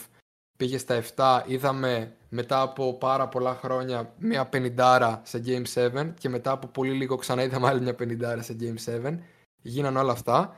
[0.57, 1.43] Πήγε στα 7.
[1.45, 6.91] Είδαμε μετά από πάρα πολλά χρόνια μια πενιντάρα σε Game 7 και μετά από πολύ
[6.91, 9.17] λίγο ξανά είδαμε άλλη μια πενιντάρα σε Game 7.
[9.62, 10.55] Γίνανε όλα αυτά.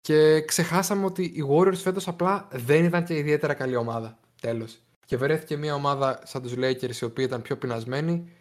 [0.00, 4.18] Και ξεχάσαμε ότι οι Warriors φέτος απλά δεν ήταν και ιδιαίτερα καλή ομάδα.
[4.40, 4.78] Τέλος.
[5.06, 8.32] Και βρέθηκε μια ομάδα σαν τους Lakers η οποία ήταν πιο πεινασμένη,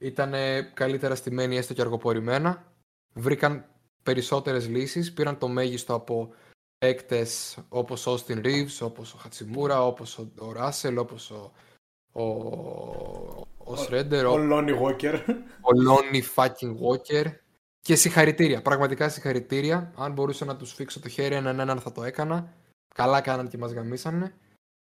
[0.00, 0.32] ήταν
[0.74, 2.72] καλύτερα στημένοι έστω και αργοπορημένα,
[3.14, 3.64] βρήκαν
[4.02, 6.34] περισσότερες λύσεις, πήραν το μέγιστο από
[6.78, 11.52] παίκτες όπως ο Austin Reeves, όπως ο Χατσιμούρα, όπως ο, ο Russell, όπως ο,
[12.12, 12.22] ο,
[13.56, 15.20] ο Shredder, Ο Lonnie Walker.
[15.60, 17.24] ο Lonnie fucking Walker.
[17.80, 19.92] Και συγχαρητήρια, πραγματικά συγχαρητήρια.
[19.96, 22.52] Αν μπορούσα να τους φίξω το χέρι έναν έναν θα το έκανα.
[22.94, 24.34] Καλά κάναν και μας γαμίσανε.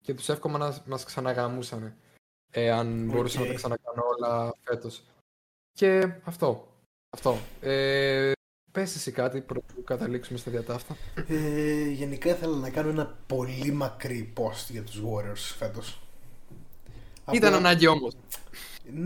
[0.02, 1.96] Και τους εύχομαι να μας ξαναγαμούσανε.
[2.50, 5.02] Ε, αν μπορούσα να τα ξανακάνω όλα φέτος.
[5.72, 6.68] Και αυτό.
[7.10, 7.38] Αυτό.
[7.60, 8.32] Ε,
[8.72, 10.96] πες εσύ κάτι πρωτού καταλήξουμε στα διατάφτα.
[11.28, 16.00] Ε, γενικά ήθελα να κάνω ένα πολύ μακρύ post για τους Warriors φέτος.
[17.32, 18.14] Ήταν Απλά- ανάγκη όμως.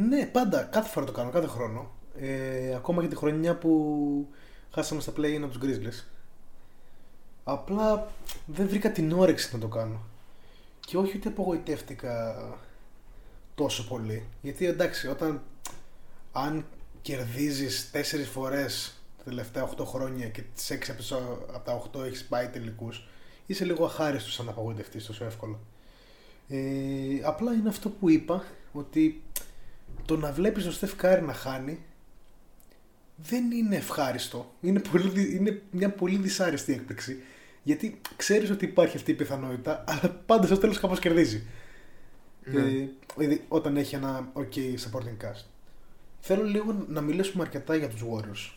[0.09, 1.91] Ναι, πάντα, κάθε φορά το κάνω, κάθε χρόνο.
[2.19, 4.29] Ε, ακόμα και τη χρονιά που
[4.71, 6.05] χάσαμε στα play από τους Grizzlies.
[7.45, 8.09] Απλά
[8.47, 10.01] δεν βρήκα την όρεξη να το κάνω.
[10.81, 12.37] Και όχι ότι απογοητεύτηκα
[13.55, 14.29] τόσο πολύ.
[14.43, 15.43] Γιατί εντάξει, όταν
[16.33, 16.67] αν
[17.03, 21.13] κερδίζεις τέσσερις φορές τα τελευταία 8 χρόνια και τις 6 από τις-
[21.55, 23.07] από τα 8 έχεις πάει τελικούς,
[23.47, 25.59] είσαι λίγο αχάριστος αν απογοητευτείς τόσο εύκολα.
[26.49, 26.59] Ε,
[27.23, 29.23] απλά είναι αυτό που είπα, ότι
[30.05, 31.79] το να βλέπεις τον Στεφ Κάρη να χάνει
[33.17, 34.55] δεν είναι ευχάριστο.
[34.61, 37.23] Είναι, πολύ, δυ- είναι μια πολύ δυσάρεστη έκπληξη.
[37.63, 41.47] Γιατί ξέρεις ότι υπάρχει αυτή η πιθανότητα, αλλά πάντα στο τέλος κάπως κερδίζει.
[42.45, 42.61] Ναι.
[42.61, 45.45] Ε, δηλαδή, όταν έχει ένα ok supporting cast.
[46.21, 48.53] Θέλω λίγο να μιλήσουμε αρκετά για τους Warriors.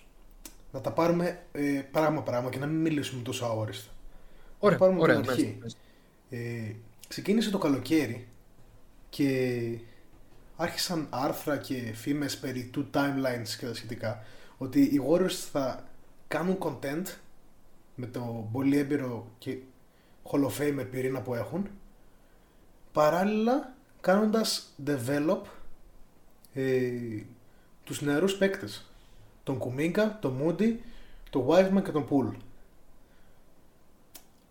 [0.78, 3.92] Να τα πάρουμε ε, πράγμα πράγμα και να μην μιλήσουμε τόσο αόριστα.
[4.60, 5.16] Ωραία, πάρουμε ωραία.
[5.16, 5.58] την μες, αρχή.
[5.62, 5.78] μες.
[6.30, 6.76] Ε,
[7.08, 8.28] ξεκίνησε το καλοκαίρι
[9.10, 9.80] και
[10.56, 14.24] άρχισαν άρθρα και φήμες περί two timelines και τα σχετικά
[14.58, 15.84] ότι οι Warriors θα
[16.28, 17.06] κάνουν content
[17.96, 19.58] με το πολύ έμπειρο και
[20.24, 21.68] Hall of Famer πυρήνα που έχουν
[22.92, 25.42] παράλληλα κάνοντας develop
[26.54, 26.92] ε,
[27.84, 28.87] τους νεαρούς παίκτες
[29.48, 30.76] τον Κουμίγκα, τον Moody,
[31.30, 32.36] τον Wiseman και τον Poole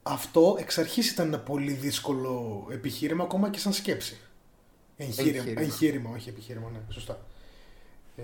[0.08, 4.16] αυτό εξ αρχής ήταν ένα πολύ δύσκολο επιχείρημα ακόμα και σαν σκέψη.
[4.96, 5.60] Εγχείρημα, Εγχείρημα.
[5.60, 7.18] εγχείρημα όχι επιχείρημα, ναι, σωστά.
[8.16, 8.22] Ε,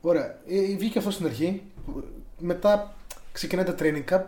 [0.00, 1.62] ωραία, ε, βγήκε αυτό στην αρχή.
[2.38, 2.96] Μετά
[3.32, 4.24] ξεκινάει τα training cup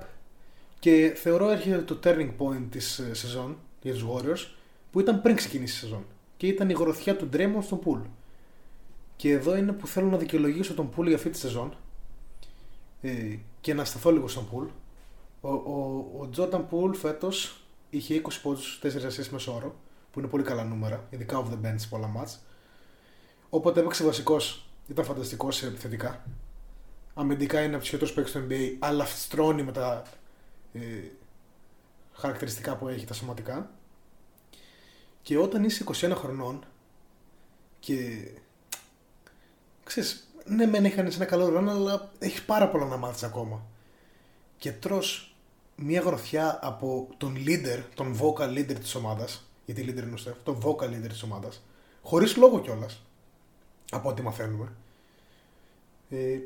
[0.79, 4.55] και θεωρώ έρχεται το turning point της ε, σεζόν για τους Warriors
[4.91, 6.05] που ήταν πριν ξεκινήσει η σεζόν
[6.37, 8.01] και ήταν η γροθιά του Draymond στον Pool.
[9.17, 11.77] Και εδώ είναι που θέλω να δικαιολογήσω τον Pool για αυτή τη σεζόν
[13.01, 14.69] ε, και να σταθώ λίγο στον Pool.
[15.41, 19.75] Ο, ο, ο Jordan Poole φέτος είχε 20 πόντους, 4 assists μέσω όρο,
[20.13, 22.41] που είναι πολύ καλά νούμερα, ειδικά off the bench σε πολλά μάτς.
[23.51, 26.25] Όποτε έπαιξε βασικός, ήταν φανταστικός σε επιθετικά.
[27.15, 30.03] Αμυντικά είναι από τους χειρότερους παίκτες του NBA, αλλά στρώνει με τα
[30.73, 30.81] ε,
[32.13, 33.71] χαρακτηριστικά που έχει, τα σωματικά.
[35.23, 36.65] Και όταν είσαι 21 χρονών
[37.81, 38.29] και
[39.85, 43.63] ξέρεις, ναι μεν έχανες ένα καλό ρόλο, αλλά έχεις πάρα πολλά να μάθεις ακόμα
[44.57, 45.35] και τρως
[45.77, 50.37] μια γροθιά από τον leader, τον vocal leader της ομάδας, γιατί leader είναι ο Στεφ,
[50.43, 51.63] τον vocal leader της ομάδας,
[52.03, 53.03] χωρίς λόγο κιόλας.
[53.91, 54.73] από ό,τι μαθαίνουμε.
[56.11, 56.39] Ε,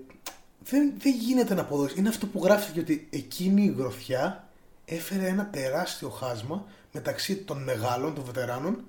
[0.61, 1.99] δεν, δεν γίνεται να αποδώσει.
[1.99, 4.49] Είναι αυτό που γράφτηκε ότι εκείνη η γροθιά
[4.85, 8.85] έφερε ένα τεράστιο χάσμα μεταξύ των μεγάλων, των βετεράνων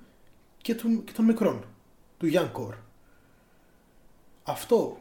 [0.58, 1.66] και των, και των μικρών,
[2.18, 2.78] του young core.
[4.50, 4.98] Αυτό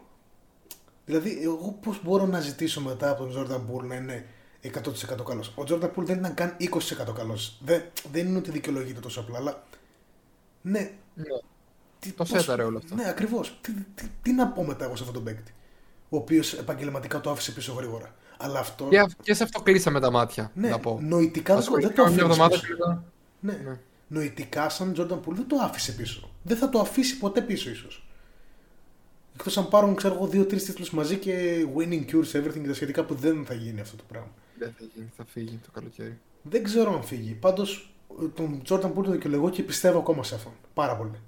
[1.04, 4.26] Δηλαδή, εγώ πώς μπορώ να ζητήσω μετά από τον Jordan Poole να είναι
[4.62, 7.58] 100% καλός; Ο Jordan Poole δεν ήταν καν 20% καλός.
[7.64, 7.82] Δεν,
[8.12, 9.62] δεν είναι ότι δικαιολογείται τόσο απλά, αλλά.
[10.62, 10.90] Ναι.
[11.14, 11.24] Ναι.
[11.98, 12.94] Τι, Το σέταρε όλο αυτό.
[12.94, 13.58] Ναι, ακριβώς.
[13.60, 15.52] Τι, τι, τι, να πω μετά εγώ σε αυτόν τον παίκτη.
[16.08, 18.14] Ο οποίος επαγγελματικά το άφησε πίσω γρήγορα.
[18.38, 18.86] Αλλά αυτό.
[18.88, 20.50] Και, αυ- και σε αυτό κλείσαμε τα μάτια.
[20.54, 20.98] ναι, να πω.
[21.02, 22.30] νοητικά δεν, το- δεν Ασχολήθηκα το μια αφήνεις.
[22.30, 22.66] εβδομάδα πίσω.
[22.66, 23.04] και μετά.
[23.40, 23.52] Ναι.
[23.70, 23.78] Ναι.
[24.08, 26.30] Νοητικά, σαν Jordan Poole δεν το άφησε πίσω.
[26.42, 28.07] Δεν θα το αφήσει ποτέ πίσω, ίσως.
[29.38, 33.04] Εκτός αν πάρουν, ξέρω εγώ, δύο-τρεις τίτλους μαζί και winning cures everything και τα σχετικά
[33.04, 34.28] που δεν θα γίνει αυτό το πράγμα.
[34.58, 36.18] Δεν θα γίνει, θα φύγει το καλοκαίρι.
[36.42, 37.32] Δεν ξέρω αν φύγει.
[37.34, 37.94] Πάντως
[38.34, 40.52] τον Jordan Poole το δικαιολογώ και πιστεύω ακόμα σε αυτόν.
[40.74, 41.20] Πάρα πολύ.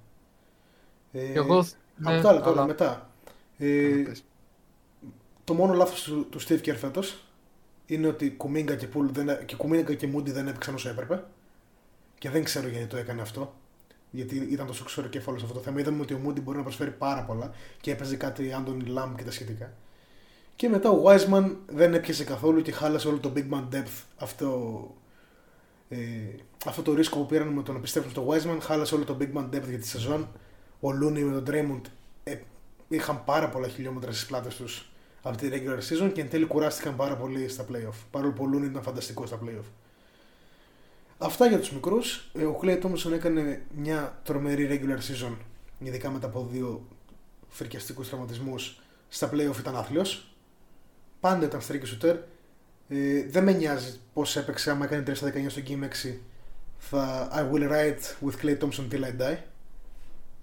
[1.13, 1.67] Ε, Και εγώ.
[1.97, 3.11] ναι, απ' τα άλλα τώρα αλλά- μετά.
[3.59, 4.25] Ε, αλλά πες.
[5.45, 7.25] το μόνο λάθος του, του Steve Kerr φέτος
[7.87, 11.25] είναι ότι Κουμίγκα και, Poole δεν, και, Kuminga και Moody δεν έπαιξαν όσο έπρεπε.
[12.19, 13.55] Και δεν ξέρω γιατί το έκανε αυτό.
[14.11, 15.81] Γιατί ήταν τόσο ξωροκέφαλο σε αυτό το θέμα.
[15.81, 19.25] Είδαμε ότι ο Moody μπορεί να προσφέρει πάρα πολλά και έπαιζε κάτι Άντωνι Λαμ και
[19.25, 19.73] τα σχετικά.
[20.57, 24.81] Και μετά ο Wiseman δεν έπιασε καθόλου και χάλασε όλο το Big Man Depth αυτό,
[25.89, 25.99] ε,
[26.67, 28.59] αυτό το ρίσκο που πήραν με το να πιστέψουν στο Wiseman.
[28.61, 30.29] Χάλασε όλο το Big Man Depth για τη σεζόν.
[30.81, 31.91] Ο Looney με τον Draymond
[32.25, 32.37] ε,
[32.89, 34.93] είχαν πάρα πολλά χιλιόμετρα στις πλάτες τους
[35.23, 37.95] από τη regular season και εν τέλει κουράστηκαν πάρα πολύ στα playoff.
[38.11, 39.67] Παρόλο που ο Looney ήταν φανταστικός στα playoff.
[41.23, 42.31] Αυτά για τους μικρούς.
[42.33, 45.37] Ε, ο Clay Thompson έκανε μια τρομερή regular season,
[45.79, 46.87] ειδικά μετά από δύο
[47.49, 48.81] φρικιαστικούς τραυματισμούς.
[49.09, 50.35] Στα playoff ήταν άθλιος.
[51.21, 52.17] Πάντα ήταν streaky shooter.
[52.89, 54.71] Ε, δεν με νοιάζει πώς έπαιξε.
[54.71, 56.19] Άμα έκανε 3 στα 19 στο Game 6,
[56.79, 59.37] θα I will write with Clay Thompson till I die.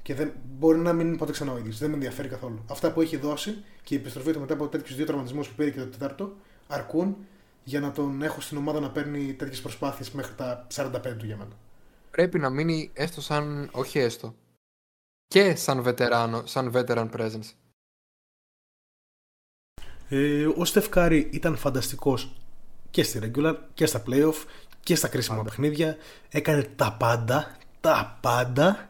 [0.02, 1.78] Και δεν, μπορεί να μην είναι ποτέ ξανά ο ίδιος.
[1.78, 2.64] Δεν με ενδιαφέρει καθόλου.
[2.70, 5.70] Αυτά που έχει δώσει και η επιστροφή του μετά από τέτοιους δύο τραυματισμούς που πήρε
[5.70, 6.36] και το Τετάρτο
[6.68, 7.18] αρκούν
[7.68, 11.38] για να τον έχω στην ομάδα να παίρνει τέτοιες προσπάθειες μέχρι τα 45 του για
[11.38, 11.58] μένα.
[12.12, 13.70] Πρέπει να μείνει έστω σαν.
[13.72, 14.36] Όχι έστω.
[15.28, 17.52] Και σαν βετεράνο, σαν veteran presence.
[20.10, 22.36] Ε, ο Στεφκάρη ήταν φανταστικός
[22.90, 24.46] και στη regular και στα playoff
[24.80, 25.98] και στα κρίσιμα παιχνίδια.
[26.30, 28.90] Έκανε τα πάντα, τα πάντα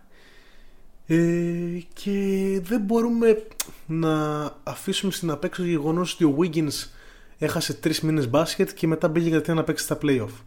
[1.05, 3.47] ε, και δεν μπορούμε
[3.85, 6.96] να αφήσουμε στην απέξω το γεγονός ότι ο Wiggins
[7.37, 10.43] έχασε τρεις μήνες μπάσκετ και μετά μπήκε κατευθείαν να παίξει στα playoff.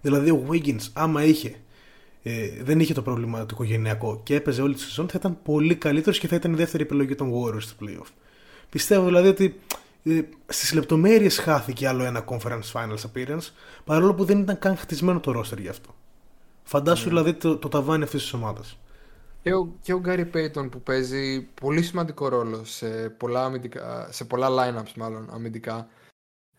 [0.00, 1.56] Δηλαδή ο Wiggins, άμα είχε
[2.22, 5.74] ε, δεν είχε το πρόβλημα του οικογενειακό και έπαιζε όλη τη σεζόν, θα ήταν πολύ
[5.74, 8.08] καλύτερος και θα ήταν η δεύτερη επιλογή των Warriors στο playoff.
[8.70, 9.60] Πιστεύω δηλαδή ότι
[10.04, 13.48] ε, στις λεπτομέρειες χάθηκε άλλο ένα conference finals appearance,
[13.84, 15.94] παρόλο που δεν ήταν καν χτισμένο το roster γι' αυτό.
[16.62, 17.08] Φαντάσου mm.
[17.08, 18.78] δηλαδή το, το ταβάνι αυτής της ομάδας.
[19.42, 24.24] Και ο, και ο Γκάρι Πέιτον που παίζει πολύ σημαντικό ρόλο σε πολλά, αμυντικά, σε
[24.24, 25.88] πολλά lineups μάλλον αμυντικά.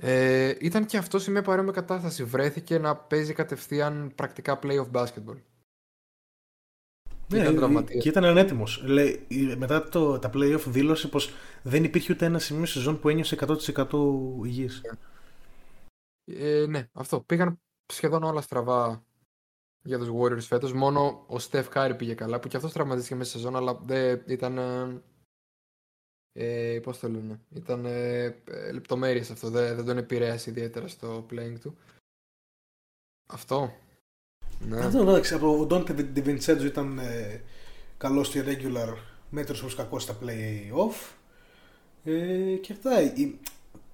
[0.04, 2.24] Ε, ήταν και αυτό σε μια παρόμοια κατάσταση.
[2.24, 5.38] Βρέθηκε να παίζει κατευθείαν πρακτικά playoff basketball.
[7.28, 8.84] Ναι, ήταν και ήταν ανέτοιμος.
[9.58, 11.34] Μετά το, τα playoff δήλωσε πως
[11.64, 13.86] δεν υπήρχε ούτε ένα σημείο σεζόν που ένιωσε 100%
[14.46, 14.82] υγιής.
[16.26, 17.22] Ε, ναι, αυτό.
[17.22, 19.04] Πήγαν σχεδόν όλα στραβά
[19.82, 20.74] για τους Warriors φέτος.
[20.74, 24.60] Μόνο ο Steph Curry πήγε καλά, που και αυτός τραυματίστηκε μέσα σεζόν, αλλά δεν ήταν...
[26.34, 30.88] Ε, ε, πώς το λένε, ήταν ε, ε λεπτομέρειες αυτό, δεν, δεν τον επηρέασε ιδιαίτερα
[30.88, 31.78] στο playing του.
[33.28, 33.74] Αυτό.
[34.60, 34.80] Ναι.
[34.80, 37.42] Αυτό εντάξει, από ο Ντόντε Ντιβιντσέντζο ήταν ε,
[37.98, 38.96] καλός στη regular,
[39.30, 41.16] μέτρος όπως κακό στα play-off.
[42.04, 42.92] Ε, και αυτά.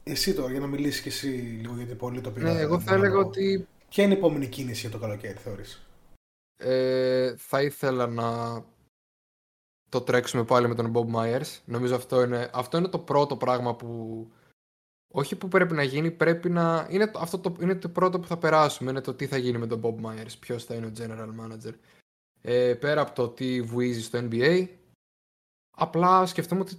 [0.04, 2.54] εσύ τώρα, για να μιλήσεις και εσύ λίγο γιατί πολύ το πήρα.
[2.54, 5.88] Ναι, εγώ θα έλεγα ότι Ποια είναι η επόμενη κίνηση για το καλοκαίρι, θεωρείς;
[6.58, 8.64] Ε, θα ήθελα να
[9.90, 11.60] το τρέξουμε πάλι με τον Bob Myers.
[11.66, 14.28] Νομίζω αυτό είναι, αυτό είναι το πρώτο πράγμα που
[15.14, 16.88] όχι που πρέπει να γίνει, πρέπει να...
[16.90, 19.68] Είναι, αυτό το, είναι το πρώτο που θα περάσουμε, είναι το τι θα γίνει με
[19.68, 21.74] τον Bob Myers, ποιος θα είναι ο general manager.
[22.42, 24.68] Ε, πέρα από το τι βουίζει στο NBA,
[25.78, 26.78] απλά σκεφτούμε ότι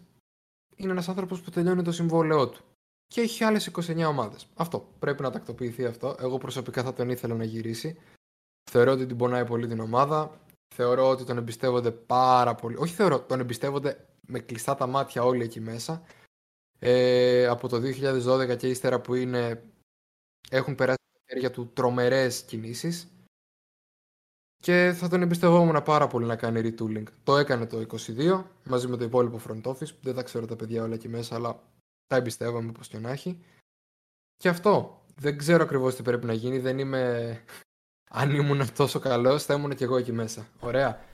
[0.76, 2.62] είναι ένας άνθρωπος που τελειώνει το συμβόλαιό του
[3.06, 4.46] και έχει άλλες 29 ομάδες.
[4.54, 4.88] Αυτό.
[4.98, 6.16] Πρέπει να τακτοποιηθεί αυτό.
[6.18, 7.98] Εγώ προσωπικά θα τον ήθελα να γυρίσει.
[8.70, 10.40] Θεωρώ ότι την πονάει πολύ την ομάδα.
[10.74, 12.76] Θεωρώ ότι τον εμπιστεύονται πάρα πολύ.
[12.76, 16.02] Όχι θεωρώ, τον εμπιστεύονται με κλειστά τα μάτια όλοι εκεί μέσα.
[16.78, 19.62] Ε, από το 2012 και ύστερα που είναι
[20.50, 23.08] έχουν περάσει τα χέρια του τρομερές κινήσεις
[24.62, 27.04] και θα τον εμπιστευόμουν πάρα πολύ να κάνει retooling.
[27.24, 29.94] Το έκανε το 22 μαζί με το υπόλοιπο front office.
[30.00, 31.62] Δεν τα ξέρω τα παιδιά όλα εκεί μέσα, αλλά
[32.06, 33.44] τα εμπιστεύομαι πως και να έχει.
[34.36, 35.02] Και αυτό.
[35.20, 36.58] Δεν ξέρω ακριβώς τι πρέπει να γίνει.
[36.58, 37.44] Δεν είμαι...
[38.08, 40.48] Αν ήμουν τόσο καλός θα ήμουν και εγώ εκεί μέσα.
[40.60, 41.04] Ωραία.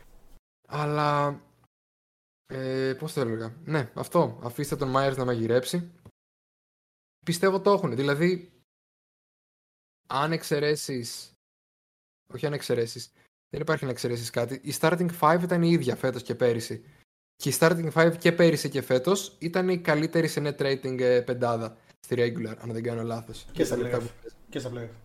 [0.68, 1.40] Αλλά...
[2.46, 3.54] Ε, πώς το έλεγα.
[3.64, 4.38] Ναι, αυτό.
[4.42, 5.90] Αφήστε τον Myers να μαγειρέψει.
[7.24, 7.94] Πιστεύω το έχουν.
[7.96, 8.52] Δηλαδή,
[10.06, 11.32] αν εξαιρέσεις.
[12.32, 13.12] Όχι αν εξαιρέσεις.
[13.50, 14.60] Δεν υπάρχει να εξαιρέσεις κάτι.
[14.62, 16.84] Η starting 5 ήταν η ίδια φέτος και πέρυσι.
[17.36, 21.20] Και η starting 5 και πέρυσι και φέτος ήταν η καλύτερη σε net rating ε,
[21.20, 23.46] πεντάδα στη regular, αν δεν κάνω λάθος.
[23.52, 24.08] Και, στα playoff.
[24.48, 25.03] Και στα playoff.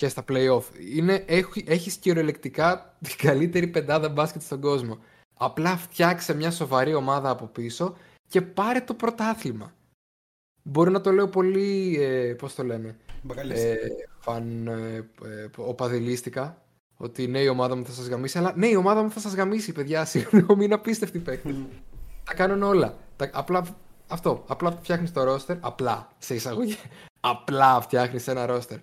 [0.00, 0.62] Και στα playoff.
[0.94, 4.98] Είναι, έχει, έχεις κυριολεκτικά την καλύτερη πεντάδα μπάσκετ στον κόσμο.
[5.38, 7.96] Απλά φτιάξε μια σοβαρή ομάδα από πίσω
[8.28, 9.72] και πάρε το πρωτάθλημα.
[10.62, 12.96] Μπορεί να το λέω πολύ, ε, πώς το λένε,
[13.48, 13.76] ε,
[14.20, 16.62] φαν, ε, ε, οπαδηλίστικα,
[16.96, 18.38] ότι ναι, η ομάδα μου θα σας γαμίσει.
[18.38, 20.04] Αλλά ναι, η ομάδα μου θα σας γαμίσει, παιδιά.
[20.10, 21.68] Συγγνώμη, είναι απίστευτη παίκτη.
[22.24, 22.96] τα κάνουν όλα.
[23.16, 23.76] Τα, απλά
[24.08, 24.44] αυτό.
[24.46, 25.56] Απλά φτιάχνεις το ρόστερ.
[25.60, 26.76] Απλά σε εισαγωγή.
[27.20, 28.78] απλά φτιάχνεις ένα ρόστερ.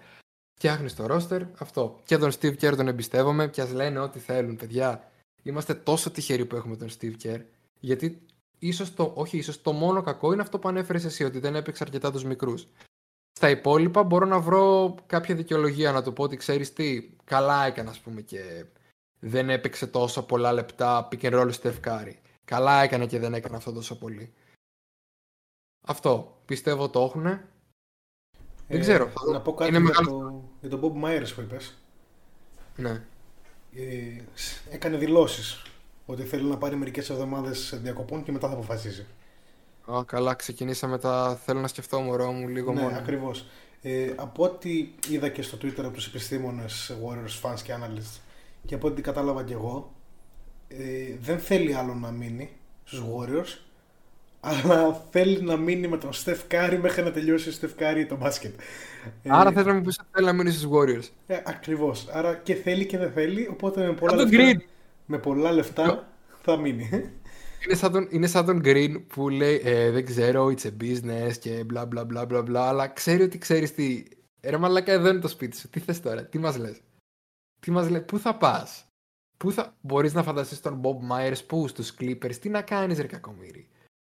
[0.58, 1.42] Φτιάχνεις το ρόστερ.
[1.58, 2.00] Αυτό.
[2.06, 3.48] Και τον Steve Kerr τον εμπιστεύομαι.
[3.48, 5.12] Και ας λένε ό,τι θέλουν, παιδιά.
[5.44, 7.42] Είμαστε τόσο τυχεροί που έχουμε τον Steve Kerr.
[7.80, 8.22] Γιατί
[8.60, 11.84] ίσως το, όχι ίσως, το μόνο κακό είναι αυτό που ανέφερες εσύ, ότι δεν έπαιξε
[11.84, 12.68] αρκετά τους μικρούς.
[13.32, 17.90] Στα υπόλοιπα μπορώ να βρω κάποια δικαιολογία να το πω ότι ξέρεις τι, καλά έκανα
[17.90, 18.66] ας πούμε και
[19.20, 22.14] δεν έπαιξε τόσο πολλά λεπτά pick and roll Steph Curry.
[22.46, 24.34] Καλά έκανε και δεν έκανε αυτό τόσο πολύ.
[25.88, 26.42] Αυτό.
[26.46, 27.22] Πιστεύω το έχουν.
[27.24, 27.40] δεν
[28.68, 29.12] Ε, ξέρω.
[29.32, 30.27] Να πω κάτι Είναι για, μεγάλο- το,
[30.68, 31.78] για τον Bob Myers που είπες.
[32.76, 32.90] Ναι.
[33.76, 35.62] Ε, σ- έκανε δηλώσεις
[36.06, 39.06] ότι θέλει να πάρει μερικές εβδομάδες διακοπών και μετά θα αποφασίσει.
[39.92, 41.40] Α, καλά, ξεκινήσαμε τα.
[41.46, 42.98] Θέλω να σκεφτώ, μωρό μου, λίγο ναι, μόνο.
[42.98, 43.46] ακριβώς.
[43.82, 48.20] Ε, από ό,τι είδα και στο Twitter από τους επιστήμονες Warriors fans και analysts
[48.66, 49.94] και από ό,τι κατάλαβα και εγώ
[50.68, 52.50] ε, δεν θέλει άλλο να μείνει
[52.84, 53.60] στους Warriors
[54.40, 58.16] αλλά θέλει να μείνει με τον Steph Curry μέχρι να τελειώσει ο Steph Curry το
[58.18, 58.60] μπάσκετ.
[59.24, 61.10] Ε, Άρα θες να μου πεις ότι θέλει να μείνει στους Warriors.
[61.28, 62.08] ε, ακριβώς.
[62.12, 64.64] Άρα και θέλει και δεν θέλει οπότε με πολλά, Σαν τον λεφτά, Green.
[65.06, 66.08] με πολλά λεφτά
[66.44, 66.90] θα μείνει.
[67.66, 71.32] Είναι σαν, τον, είναι σαν τον Green που λέει ε, δεν ξέρω, it's a business
[71.40, 74.04] και μπλα μπλα μπλα μπλα μπλα αλλά ξέρει ότι ξέρεις τι.
[74.40, 75.70] Ε, Ρε μαλάκα εδώ είναι το σπίτι σου.
[75.70, 76.82] Τι θες τώρα, τι μας λες;
[77.60, 78.86] Τι μας λες, πού θα πας;
[79.38, 79.76] Πού θα...
[79.82, 83.68] Μπορείς να φανταστείς τον Bob Myers πού στους Clippers, τι να κάνεις ρε κακομύρι.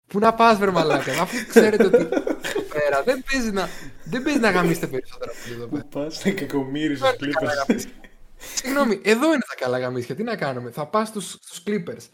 [0.07, 3.69] Πού να πας βρε μαλάκα, αφού ξέρετε ότι εδώ πέρα δεν παίζει να,
[4.05, 5.83] δεν παίζει να γαμίσετε περισσότερα από εδώ πέρα.
[5.83, 7.67] Πού πας, να κακομύρεις Δεν στους είναι καλά Clippers.
[7.67, 7.91] γαμίσια.
[8.37, 10.15] Συγγνώμη, εδώ είναι τα καλά γαμίσια.
[10.15, 10.71] Τι να κάνουμε.
[10.71, 12.07] Θα πας στους, στους Clippers.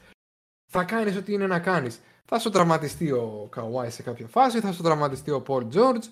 [0.71, 1.99] Θα κάνεις ό,τι είναι να κάνεις.
[2.25, 6.03] Θα σου τραυματιστεί ο Kawhi σε κάποια φάση, θα σου τραυματιστεί ο Paul George.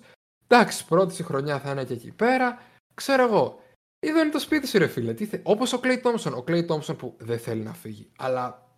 [0.48, 2.62] Εντάξει, πρώτη σου χρονιά θα είναι και εκεί πέρα.
[2.94, 3.62] Ξέρω εγώ.
[3.98, 5.14] Εδώ είναι το σπίτι σου, ρε φίλε.
[5.14, 5.40] Τι θε...
[5.42, 6.32] Όπως ο Clay Thompson.
[6.36, 8.10] Ο Clay Thompson που δεν θέλει να φύγει.
[8.18, 8.68] Αλλά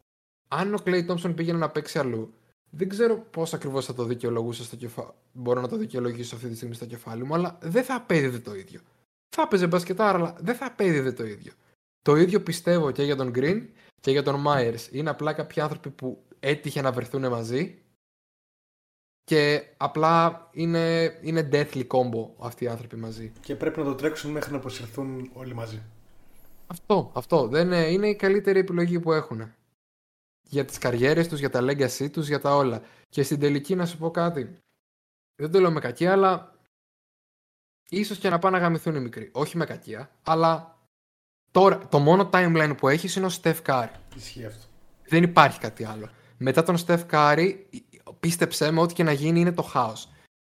[0.48, 2.34] αν ο Clay Thompson πήγαινε να παίξει αλλού,
[2.74, 5.10] δεν ξέρω πώς ακριβώς θα το δικαιολογούσα στο κεφάλι.
[5.32, 8.54] Μπορώ να το δικαιολογήσω αυτή τη στιγμή στο κεφάλι μου, αλλά δεν θα απέδιδε το
[8.54, 8.80] ίδιο.
[9.28, 11.52] Θα έπαιζε μπασκετάρα, αλλά δεν θα απέδιδε το ίδιο.
[12.02, 13.66] Το ίδιο πιστεύω και για τον Green
[14.00, 14.88] και για τον Myers.
[14.90, 17.82] Είναι απλά κάποιοι άνθρωποι που έτυχε να βρεθούν μαζί
[19.24, 23.32] και απλά είναι, είναι deathly combo αυτοί οι άνθρωποι μαζί.
[23.40, 25.82] Και πρέπει να το τρέξουν μέχρι να αποσυρθούν όλοι μαζί.
[26.66, 27.46] Αυτό, αυτό.
[27.48, 29.52] Δεν είναι, είναι η καλύτερη επιλογή που έχουν.
[30.52, 32.82] Για τις καριέρες τους, για τα legacy τους, για τα όλα.
[33.08, 34.58] Και στην τελική να σου πω κάτι.
[35.36, 36.54] Δεν το λέω με κακία, αλλά
[37.88, 39.30] ίσως και να πάνε να γαμηθούν οι μικροί.
[39.32, 40.78] Όχι με κακία, αλλά
[41.50, 43.90] τώρα το μόνο timeline που έχεις είναι ο Steph Curry.
[44.16, 44.66] Ισχύει αυτό.
[45.08, 46.10] Δεν υπάρχει κάτι άλλο.
[46.36, 47.54] Μετά τον Steph Curry,
[48.20, 50.08] πίστεψέ με, ό,τι και να γίνει είναι το χάος.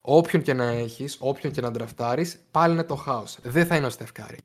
[0.00, 3.38] Όποιον και να έχεις, όποιον και να ντραφτάρεις, πάλι είναι το χάος.
[3.42, 4.38] Δεν θα είναι ο Steph Curry.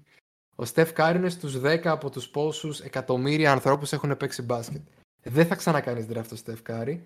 [0.55, 4.81] Ο Steph Curry είναι στους 10 από τους πόσους εκατομμύρια ανθρώπους έχουν παίξει μπάσκετ.
[5.23, 6.99] Δεν θα ξανακάνεις draft το Steph Curry.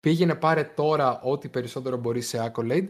[0.00, 2.88] Πήγαινε πάρε τώρα ό,τι περισσότερο μπορεί σε accolade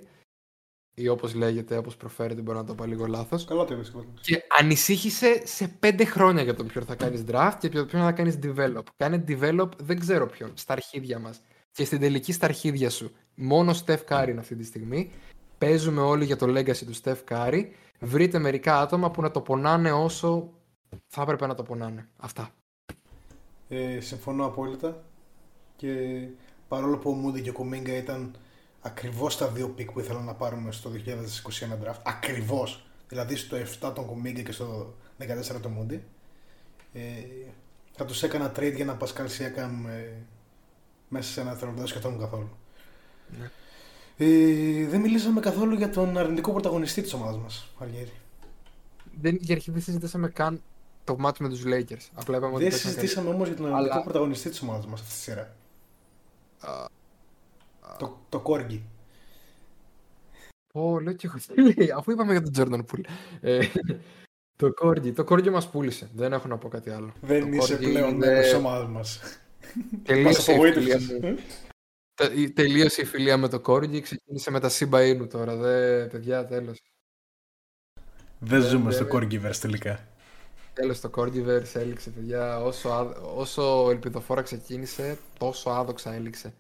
[0.95, 3.45] ή όπως λέγεται, όπως προφέρεται, μπορεί να το πω λίγο λάθος.
[3.45, 3.91] Καλά το είπες.
[3.91, 4.27] καλά το είπες.
[4.27, 8.03] Και ανησύχησε σε πέντε χρόνια για το ποιον θα κάνεις draft και για το ποιον
[8.03, 8.83] θα κάνεις develop.
[8.97, 11.41] Κάνε develop δεν ξέρω ποιον, στα αρχίδια μας.
[11.73, 13.13] Και στην τελική στα αρχίδια σου.
[13.35, 15.11] Μόνο Steph Curry είναι αυτή τη στιγμή.
[15.59, 17.65] Παίζουμε όλοι για το legacy του Steph Curry.
[18.01, 20.53] Βρείτε μερικά άτομα που να το πονάνε όσο
[21.07, 22.09] θα έπρεπε να το πονάνε.
[22.17, 22.51] Αυτά.
[23.69, 25.03] Ε, συμφωνώ απόλυτα.
[25.77, 26.23] Και
[26.69, 28.37] παρόλο που ο Moody και ο Kuminga ήταν
[28.81, 33.93] ακριβώς τα δύο picks που ήθελα να πάρουμε στο 2021 draft, ακριβώς, δηλαδή στο 7
[33.95, 36.05] τον Kuminga και στο 14 τον Moody,
[36.93, 37.01] ε,
[37.93, 40.13] θα τους έκανα trade για ένα Pascal Siakam ε,
[41.09, 42.49] μέσα σε ένα δευτερόλεπτο, δεν σκεφτόμουν καθόλου.
[43.39, 43.51] Ναι.
[44.17, 48.13] Ε, δεν μιλήσαμε καθόλου για τον αρνητικό πρωταγωνιστή της ομάδας μας, Αργύρη.
[49.21, 50.63] Δεν, για αρχή δεν συζητήσαμε καν
[51.09, 52.09] το match με τους Lakers.
[52.15, 55.01] Απλά είπαμε ότι Δεν παίξαν συζητήσαμε όμως για τον αρνητικό Αλλά- πρωταγωνιστή της ομάδας μας
[55.01, 55.57] αυτή τη σειρά.
[56.61, 56.75] καλή.
[57.81, 58.81] Α, Το, το Corgi.
[60.73, 63.05] Πω, λέω και εγώ τι λέει, αφού είπαμε για τον Jordan Poole.
[63.41, 63.67] Ε,
[64.57, 66.11] το Corgi, το Corgi μας πούλησε.
[66.15, 67.13] Δεν έχω να πω κάτι άλλο.
[67.21, 69.21] Δεν Το είσαι Corgi πλέον είναι- μέλος της ομάδας μας.
[70.03, 71.21] Τελείωσε η, φιλία απογοήτευσες.
[71.21, 71.39] μου.
[72.15, 75.57] Τε- η- τελείωσε η φιλία με το Corgi, ξεκίνησε με τα Shiba Inu τώρα.
[75.57, 76.83] Δε, παιδιά, τέλος.
[78.39, 80.09] Δεν ζούμε δεν- στο Corgiverse τελικά.
[80.79, 82.61] Τέλος το Corgiverse έληξε, παιδιά.
[82.61, 86.55] Όσο, άδ- όσο ελπιδοφόρα ξεκίνησε, τόσο άδοξα έληξε.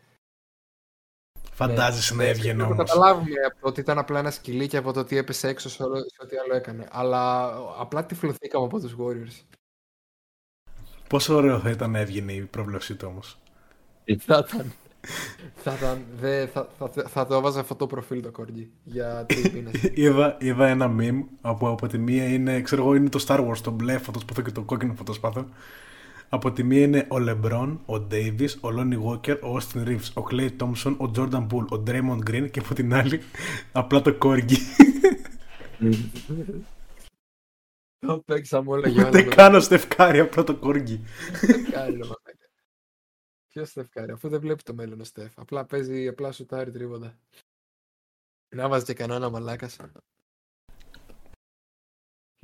[1.52, 2.84] Φαντάζεσαι να Ναι, έβγαινε να το όμως.
[2.90, 5.82] καταλάβουμε από το ότι ήταν απλά ένα σκυλί και από το ότι έπεσε έξω σε,
[5.82, 6.88] όλο, σε ό,τι άλλο έκανε.
[6.90, 9.44] Αλλά απλά τυφλωθήκαμε από τους Warriors.
[11.08, 13.38] Πόσο ωραίο θα ήταν να έβγαινε η πρόβλεψή του όμως.
[14.18, 14.72] Θα ήταν.
[15.54, 19.50] Θα, ήταν δε, θα, θα, θα το έβαζα αυτό το προφίλ το Corgi για τρεις
[19.54, 19.90] μήνες.
[19.94, 23.56] είδα, είδα ένα meme από, από τη μία είναι, ξέρω εγώ, είναι το Star Wars,
[23.62, 25.46] το μπλε φωτοσπάθο και το κόκκινο φωτοσπάθο.
[26.28, 30.26] Από τη μία είναι ο LeBron, ο Davis, ο Lonnie Walker, ο Austin Reeves, ο
[30.30, 33.20] Clay Thompson, ο Jordan Poole, ο Draymond Green και από την άλλη
[33.72, 34.56] απλά το Corgi.
[37.98, 39.34] Το παίξαμε όλα για Ούτε όλα.
[39.34, 40.98] καν ο Steph Curry, απλά το Corgi.
[41.70, 42.27] Κάνει ρε μαλάκα.
[43.58, 45.38] Ποιος Στεφ Κάρι, αφού δεν βλέπει το μέλλον ο Στεφ.
[45.38, 47.18] Απλά παίζει, απλά σουτάρει τρίποτα.
[48.56, 49.76] Να βάζει και κανένα μαλάκας.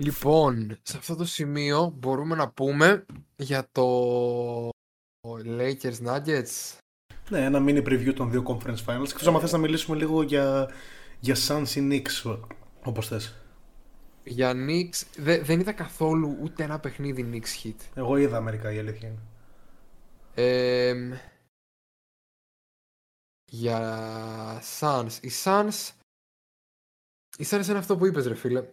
[0.03, 3.07] Λοιπόν, σε αυτό το σημείο μπορούμε να πούμε
[3.37, 4.69] για το
[5.45, 6.79] Lakers Nuggets.
[7.31, 9.09] Ναι, ένα mini preview των δύο conference finals.
[9.09, 10.71] Εκτός αν θες να μιλήσουμε λίγο για,
[11.21, 12.39] για Suns ή Knicks,
[12.85, 13.35] όπως θες.
[14.25, 17.91] Για Knicks, δε, δεν είδα καθόλου ούτε ένα παιχνίδι Knicks hit.
[17.95, 19.19] Εγώ είδα μερικά, η αλήθεια είναι.
[20.35, 21.19] Ε,
[23.45, 25.19] για Suns.
[25.21, 25.91] Οι Suns...
[27.39, 28.69] Οι Suns είναι αυτό που είπες ρε φίλε.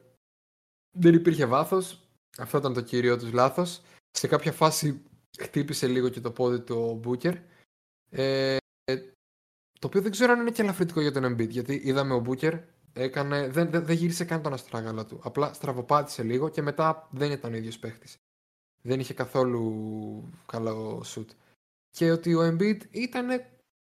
[0.97, 1.99] Δεν υπήρχε βάθος.
[2.37, 3.81] Αυτό ήταν το κύριο τους λάθος.
[4.11, 5.03] Σε κάποια φάση
[5.39, 7.35] χτύπησε λίγο και το πόδι του ο Μπούκερ.
[8.09, 8.57] Ε,
[9.79, 11.49] το οποίο δεν ξέρω αν είναι και ελαφρυντικό για τον Embiid.
[11.49, 12.59] Γιατί είδαμε ο Μπούκερ
[12.93, 15.19] έκανε, δεν, δεν, δεν γύρισε καν τον αστράγαλα του.
[15.23, 18.17] Απλά στραβοπάτησε λίγο και μετά δεν ήταν ο ίδιος παίχτης.
[18.81, 21.31] Δεν είχε καθόλου καλό σουτ.
[21.91, 23.27] Και ότι ο Embiid ήταν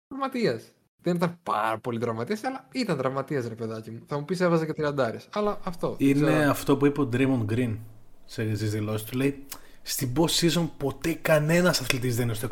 [0.08, 0.72] τραυματίας.
[1.02, 4.02] Δεν ήταν πάρα πολύ τραυματίας, αλλά ήταν τραυματίας, ρε παιδάκι μου.
[4.06, 5.28] Θα μου πεις έβαζε και τριαντάρες.
[5.32, 5.94] Αλλά αυτό.
[5.98, 6.50] Είναι ξέρω.
[6.50, 7.76] αυτό που είπε ο Draymond Green
[8.24, 9.16] σε δηλώσεις του.
[9.16, 9.46] Λέει
[9.82, 12.48] στην post season ποτέ κανένας αθλητής δεν είναι στο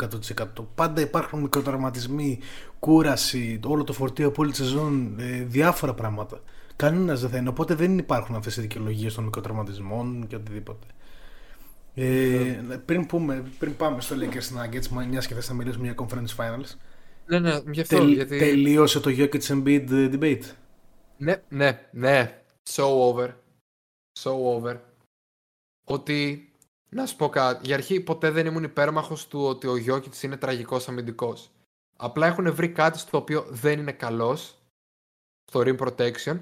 [0.58, 0.66] 100%.
[0.74, 2.38] Πάντα υπάρχουν μικροτραυματισμοί,
[2.78, 6.40] κούραση, όλο το φορτίο από όλη τη σεζόν, ε, διάφορα πράγματα.
[6.76, 7.48] Κανένας δεν θα είναι.
[7.48, 10.86] Οπότε δεν υπάρχουν αυτές οι δικαιολογίες των μικροτραυματισμών και οτιδήποτε.
[11.94, 16.36] Ε, πριν, πούμε, πριν πάμε στο Lakers Nuggets, μια και θες να μιλήσουμε για Conference
[16.36, 16.76] Finals.
[17.26, 17.96] Ναι, ναι, γι' αυτό.
[17.96, 18.38] Τελ, γιατί...
[18.38, 20.44] Τελείωσε το Jokic Embiid debate.
[21.16, 22.42] Ναι, ναι, ναι.
[22.70, 23.28] So over.
[24.20, 24.76] So over.
[25.84, 26.52] Ότι,
[26.88, 30.36] να σου πω κάτι, για αρχή ποτέ δεν ήμουν υπέρμαχος του ότι ο Jokic είναι
[30.36, 31.50] τραγικός αμυντικός.
[31.96, 34.58] Απλά έχουν βρει κάτι στο οποίο δεν είναι καλός,
[35.44, 36.40] στο rim protection,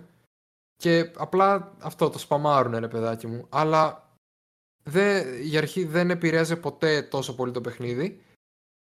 [0.77, 3.47] και απλά αυτό το σπαμάρουν ρε παιδάκι μου.
[3.49, 4.10] Αλλά
[4.91, 8.21] δε, για αρχή δεν επηρέαζε ποτέ τόσο πολύ το παιχνίδι.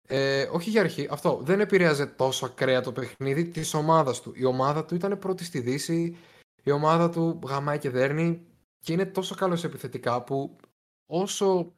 [0.08, 1.40] Ε, όχι για αρχή, αυτό.
[1.42, 4.32] Δεν επηρέαζε τόσο ακραία το παιχνίδι της ομάδας του.
[4.36, 6.16] Η ομάδα του ήταν πρώτη στη Δύση.
[6.62, 8.46] Η ομάδα του γαμάει και δέρνει.
[8.78, 10.56] Και είναι τόσο καλό επιθετικά που
[11.06, 11.72] όσο.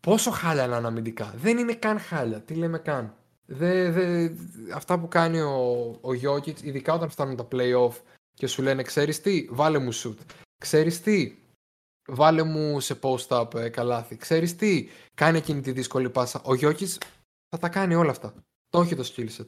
[0.00, 1.34] Πόσο χάλια να είναι αμυντικά.
[1.36, 2.40] Δεν είναι καν χάλια.
[2.40, 3.14] Τι λέμε καν.
[3.46, 4.30] Δε, δε,
[4.74, 7.92] αυτά που κάνει ο, ο Jokic, ειδικά όταν φτάνουν τα playoff
[8.34, 10.16] και σου λένε ξέρεις τι, βάλε μου shoot.
[10.58, 11.36] Ξέρεις τι,
[12.06, 14.16] βάλε μου σε post-up ε, καλάθι.
[14.16, 16.40] Ξέρεις τι, κάνει εκείνη τη δύσκολη πάσα.
[16.44, 16.98] Ο Γιώκης
[17.48, 18.34] θα τα κάνει όλα αυτά.
[18.68, 19.46] Το έχει το skillset.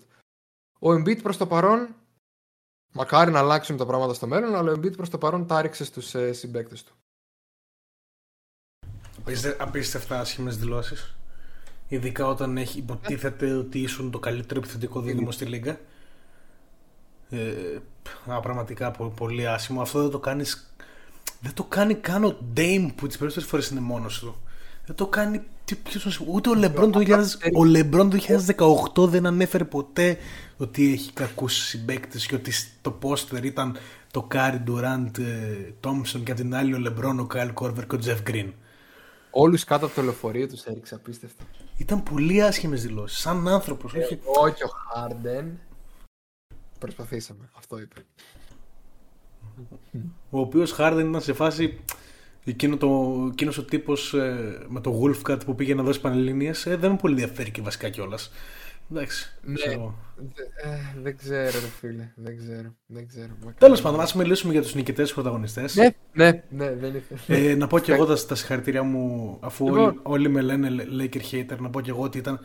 [0.79, 1.95] Ο Embiid προς το παρόν,
[2.93, 5.85] μακάρι να αλλάξουν τα πράγματα στο μέλλον, αλλά ο Embiid προς το παρόν τα ρίξε
[5.85, 6.93] στους ε, συμπαίκτες του.
[9.59, 11.17] Απίστευτα άσχημες δηλώσεις.
[11.89, 15.81] Ειδικά όταν έχει υποτίθεται ότι ήσουν το καλύτερο επιθετικό δίδυμο στη Λίγκα.
[17.31, 17.79] Ε,
[18.43, 19.81] πραγματικά πολύ άσχημο.
[19.81, 20.68] Αυτό δεν το κάνεις
[21.41, 24.37] δεν το κάνει καν ο Dame που τις περισσότερες φορές είναι μόνος του.
[24.87, 25.43] Δεν το κάνει
[25.83, 27.25] ποιος, ούτε ο Λεμπρόν το, 2000,
[27.55, 28.19] ο Λεμπρόν το
[28.97, 30.19] 2018 δεν ανέφερε ποτέ
[30.57, 33.77] ότι έχει κακούς συμπαίκτες και ότι το roster ήταν
[34.11, 35.17] το Κάρι Ντουράντ
[35.81, 38.53] Τόμψον και από την άλλη ο Λεμπρόν, ο Κάιλ Κόρβερ και ο Τζεφ Γκριν.
[39.31, 41.45] Όλους κάτω από το λεωφορείο τους έριξε απίστευτα.
[41.77, 43.95] Ήταν πολύ άσχημες δηλώσεις, σαν άνθρωπος.
[43.95, 44.19] Ε, όχι...
[44.23, 45.59] όχι ο Χάρντεν.
[46.79, 48.05] Προσπαθήσαμε, αυτό είπε.
[50.31, 51.79] Ο οποίος Χάρντεν ήταν σε φάση.
[52.45, 52.89] Εκείνο το,
[53.31, 56.97] εκείνος ο τύπος ε, με το Wolfcat που πήγε να δώσει πανελλήνιες ε, δεν με
[56.97, 58.31] πολύ ενδιαφέρει και βασικά κιόλας.
[58.91, 59.39] Εντάξει.
[59.43, 59.95] Ναι, ξέρω.
[60.63, 62.13] Ε, δεν ξέρω, ρε φίλε.
[62.15, 62.75] Δεν ξέρω.
[62.87, 63.29] Δεν ξέρω.
[63.59, 65.77] Τέλος πάντων, ας μιλήσουμε για τους νικητές πρωταγωνιστές.
[65.77, 67.03] Ναι, ναι, ναι, δεν είναι.
[67.27, 70.01] Ε, να πω και εγώ τα, τα συγχαρητήρια μου, αφού όλοι, λοιπόν.
[70.03, 70.69] όλοι με λένε
[71.01, 72.41] Laker hater, να πω και εγώ ότι ήταν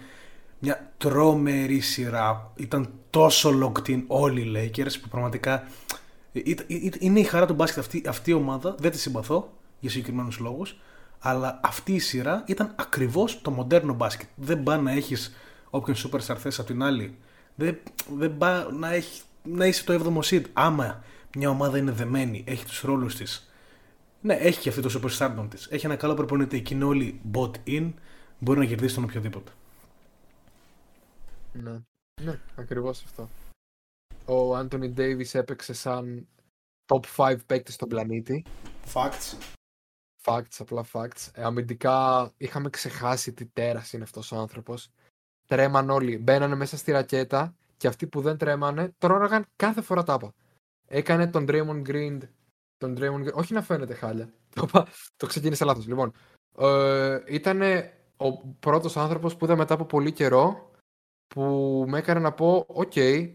[0.59, 2.51] μια τρομερή σειρά.
[2.55, 5.67] Ήταν τόσο locked in όλοι οι Lakers που πραγματικά
[6.99, 8.75] είναι η χαρά του μπάσκετ αυτή, αυτή η ομάδα.
[8.79, 10.75] Δεν τη συμπαθώ για συγκεκριμένους λόγους.
[11.19, 14.27] Αλλά αυτή η σειρά ήταν ακριβώς το μοντέρνο μπάσκετ.
[14.35, 15.35] Δεν πά να έχεις
[15.69, 17.17] όποιον superstar θες από την άλλη.
[17.55, 17.77] Δεν,
[18.17, 20.43] δεν πά να, έχει, να είσαι το 7ο seed.
[20.53, 21.03] Άμα
[21.35, 23.51] μια ομάδα είναι δεμένη, έχει τους ρόλους της.
[24.21, 25.67] Ναι, έχει και αυτή το superstar της.
[25.71, 27.91] Έχει ένα καλό προπονητή και είναι όλοι bot in.
[28.39, 29.51] Μπορεί να κερδίσει τον οποιοδήποτε.
[31.53, 31.81] Ναι,
[32.21, 33.29] ναι ακριβώς αυτό
[34.25, 36.27] ο Άντωνι Ντέιβις έπαιξε σαν
[36.85, 38.45] top 5 παίκτη στον πλανήτη.
[38.93, 39.37] Facts.
[40.23, 41.29] Facts, απλά facts.
[41.33, 44.89] Ε, αμυντικά είχαμε ξεχάσει τι τέρας είναι αυτός ο άνθρωπος.
[45.47, 50.33] Τρέμαν όλοι, μπαίνανε μέσα στη ρακέτα και αυτοί που δεν τρέμανε τρώναγαν κάθε φορά τάπα.
[50.87, 52.17] Έκανε τον Draymond Green,
[52.77, 54.33] τον Draymond Green, όχι να φαίνεται χάλια.
[54.55, 55.87] Το, το ξεκίνησε λάθος.
[55.87, 56.13] Λοιπόν,
[56.57, 57.61] ε, ήταν
[58.17, 60.71] ο πρώτος άνθρωπος που είδα μετά από πολύ καιρό
[61.27, 61.41] που
[61.87, 63.33] με έκανε να πω, οκ, okay,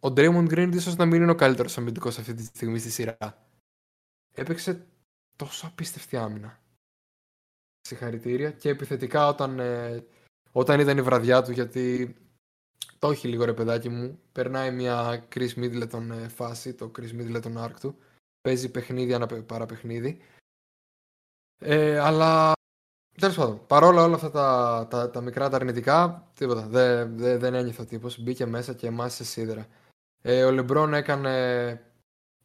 [0.00, 3.48] ο Draymond Green ίσως να μην είναι ο καλύτερος αμυντικός αυτή τη στιγμή στη σειρά.
[4.34, 4.86] Έπαιξε
[5.36, 6.60] τόσο απίστευτη άμυνα.
[7.80, 10.04] Συγχαρητήρια και επιθετικά όταν, ε,
[10.52, 12.16] όταν ήταν η βραδιά του γιατί
[12.98, 14.20] το έχει λίγο ρε παιδάκι μου.
[14.32, 17.98] Περνάει μια Chris Middleton ε, φάση, το Chris Middleton arc του.
[18.40, 20.20] Παίζει παιχνίδι ανά παραπαιχνίδι.
[21.60, 22.52] Ε, αλλά
[23.20, 26.66] τέλος πάντων, παρόλα όλα αυτά τα, τα, τα μικρά τα αρνητικά, τίποτα.
[26.66, 28.18] Δεν, δεν, δεν ένιωθε ο τύπος.
[28.18, 29.66] Μπήκε μέσα και μάσησε σίδερα.
[30.22, 31.80] Ε, ο Λεμπρόν έκανε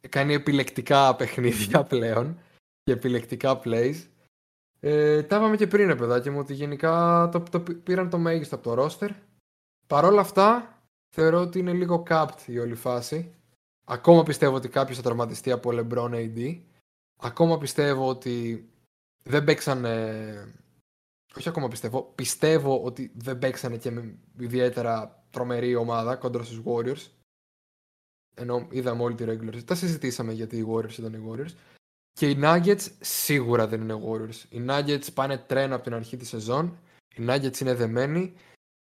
[0.08, 2.38] κάνει επιλεκτικά παιχνίδια πλέον
[2.82, 3.96] και επιλεκτικά plays.
[4.80, 8.74] Ε, τα είπαμε και πριν, παιδάκι μου, ότι γενικά το, το πήραν το μέγιστο από
[8.74, 9.10] το roster.
[9.86, 10.78] Παρ' όλα αυτά,
[11.14, 13.34] θεωρώ ότι είναι λίγο capped η όλη φάση.
[13.84, 16.60] Ακόμα πιστεύω ότι κάποιος θα τραυματιστεί από LeBron AD.
[17.20, 18.68] Ακόμα πιστεύω ότι
[19.22, 20.54] δεν παίξανε.
[21.36, 22.12] Όχι ακόμα πιστεύω.
[22.14, 27.10] Πιστεύω ότι δεν παίξανε και με ιδιαίτερα τρομερή ομάδα κόντρα στους Warriors.
[28.34, 29.62] Ενώ είδαμε όλη τη regular.
[29.64, 31.54] Τα συζητήσαμε γιατί οι Warriors ήταν οι Warriors.
[32.12, 34.44] Και οι Nuggets σίγουρα δεν είναι Warriors.
[34.48, 36.78] Οι Nuggets πάνε τρένο από την αρχή της σεζόν.
[37.16, 38.34] Οι Nuggets είναι δεμένοι.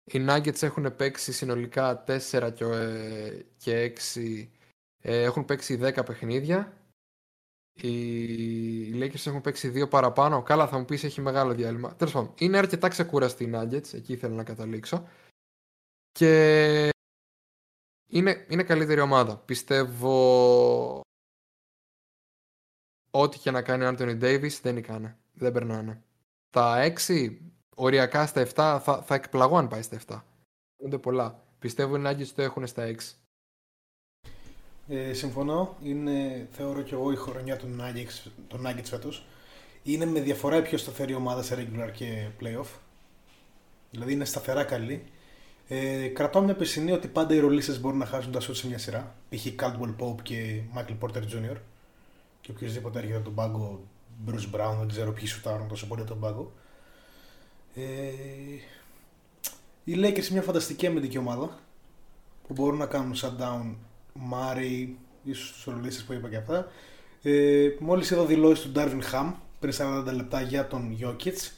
[0.04, 2.52] Οι Nuggets έχουν παίξει συνολικά 4
[3.56, 4.48] και 6.
[5.02, 6.74] Ε, έχουν παίξει 10 παιχνίδια.
[7.72, 10.42] Οι Lakers έχουν παίξει 2 παραπάνω.
[10.42, 11.96] Καλά, θα μου πεις έχει μεγάλο διάλειμμα.
[11.96, 13.94] Τέλος πάντων, είναι αρκετά ξεκούραστοι οι Nuggets.
[13.94, 15.08] Εκεί ήθελα να καταλήξω.
[16.12, 16.88] Και
[18.10, 19.36] είναι, είναι καλύτερη ομάδα.
[19.36, 21.00] Πιστεύω
[23.10, 26.02] ό,τι και να κάνει ο Άντωνι Ντέιβις δεν είναι Δεν περνάνε.
[26.50, 27.36] Τα 6,
[27.74, 28.46] οριακά στα 7,
[28.82, 30.20] θα, θα εκπλαγώ αν πάει στα 7.
[30.84, 31.42] Είναι πολλά.
[31.58, 32.96] Πιστεύω οι Nuggets το έχουν στα 6.
[34.88, 35.76] Ε, συμφωνώ.
[35.82, 39.26] Είναι, θεωρώ και εγώ η χρονιά των Nuggets, των Nuggets φέτος.
[39.82, 42.66] Είναι με διαφορά η πιο σταθερή ομάδα σε regular και playoff.
[43.90, 45.04] Δηλαδή είναι σταθερά καλή.
[45.72, 48.78] Ε, κρατώ μια πισινή ότι πάντα οι ρολίστε μπορούν να χάσουν τα σουτ σε μια
[48.78, 49.14] σειρά.
[49.28, 49.46] Π.χ.
[49.46, 51.56] Caldwell Pope και Michael Porter Jr.
[52.40, 53.80] Και οποιοδήποτε έρχεται από τον πάγκο,
[54.26, 56.52] Bruce Brown, δεν ξέρω ποιοι σουτάρουν τόσο πολύ από τον πάγκο.
[57.74, 57.82] Ε,
[59.84, 61.58] οι Lakers είναι μια φανταστική αμυντική ομάδα
[62.46, 63.74] που μπορούν να κάνουν shutdown
[64.32, 64.88] Murray,
[65.24, 66.66] ίσως τους ρολίστε που είπα και αυτά.
[67.22, 71.50] Ε, Μόλις είδα δηλώσεις του Darvin Ham πριν 40 λεπτά για τον Jokic.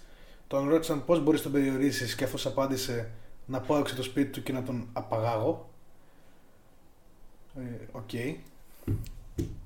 [0.46, 3.10] Τον ρώτησαν πώς μπορείς να τον περιορίσεις και αυτό απάντησε
[3.47, 5.70] να πάω έξω το σπίτι του και να τον απαγάγω.
[7.57, 7.61] Ε,
[7.93, 8.12] οκ.
[8.12, 8.36] Ε, okay.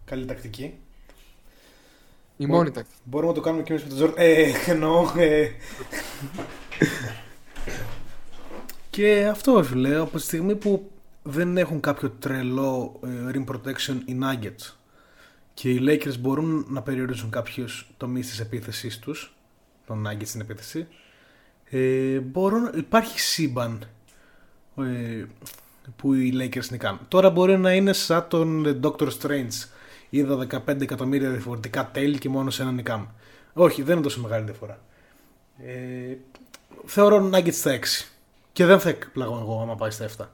[0.05, 0.75] Καλή τακτική.
[2.37, 2.99] Η μόνη τακτική.
[3.05, 4.13] Μπορούμε να το κάνουμε και εμείς με τον Ζόρ.
[4.17, 5.13] Ε, εννοώ.
[5.17, 5.51] Ε.
[8.91, 10.91] και αυτό φίλε, από τη στιγμή που
[11.23, 14.75] δεν έχουν κάποιο τρελό ε, rim protection οι Nuggets
[15.55, 19.37] και οι Lakers μπορούν να περιορίζουν κάποιους τομείς της επίθεσής τους,
[19.87, 20.87] τον Nuggets στην επίθεση,
[21.71, 23.85] ε, μπορούν, υπάρχει σύμπαν
[24.79, 25.25] ε,
[25.97, 26.99] που οι Lakers νικάνε.
[27.09, 29.69] Τώρα μπορεί να είναι σαν τον Doctor Strange.
[30.11, 33.07] Είδα 15 εκατομμύρια διαφορετικά τέλη και μόνο σε ένα νικάμε.
[33.53, 34.81] Όχι, δεν είναι τόσο μεγάλη διαφορά.
[35.59, 36.17] Ε,
[36.85, 38.07] θεωρώ Nuggets στα 6.
[38.53, 40.25] Και δεν θα εκπλαγώ εγώ άμα πάει στα 7.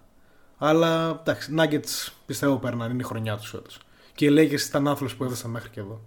[0.58, 3.78] Αλλά εντάξει, Nuggets πιστεύω παίρναν, είναι η χρονιά τους φέτος.
[4.14, 6.00] Και οι Lakers ήταν άθλος που έδωσαν μέχρι και εδώ.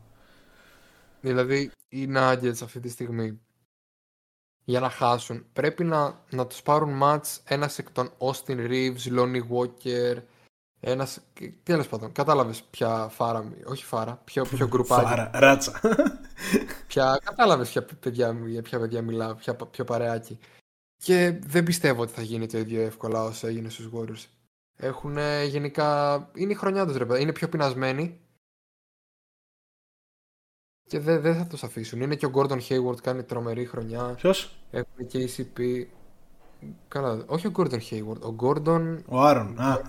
[1.22, 3.40] Δηλαδή, οι Nuggets αυτή τη στιγμή
[4.66, 5.46] για να χάσουν.
[5.54, 10.22] Πρέπει να, να τους πάρουν μάτς ένας εκ των Austin Reeves, Lonnie Walker,
[10.80, 11.20] ένας,
[11.64, 15.08] τέλος πάντων, κατάλαβες ποια φάρα, όχι φάρα, ποιο, ποιο γκρουπάκι.
[15.08, 15.80] Φάρα, ράτσα.
[16.88, 20.40] Ποια, κατάλαβες ποια παιδιά, για ποια παιδιά μιλάω, ποια, ποιο παρεάκι.
[20.98, 24.26] Και δεν πιστεύω ότι θα γίνει το ίδιο εύκολα όσο έγινε στους Warriors.
[24.78, 28.20] Έχουν γενικά, είναι η χρονιά τους ρε παιδιά, είναι πιο πεινασμένοι
[30.88, 32.02] και δεν δε θα τους αφήσουν.
[32.02, 34.04] Είναι και ο Gordon Hayward κάνει τρομερή χρονιά.
[34.04, 35.86] Ποιος; Έχουν και η CP.
[36.88, 38.98] Καλά, όχι ο Gordon Hayward, ο Gordon.
[39.06, 39.60] Ο Άρον.
[39.60, 39.82] Α,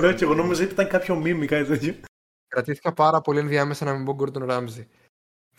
[0.00, 1.94] λέω και εγώ νόμιζα ότι ήταν κάποιο μίμη κάτι τέτοιο.
[2.48, 4.86] Κρατήθηκα πάρα πολύ ενδιάμεσα να μην πω Gordon Ramsay.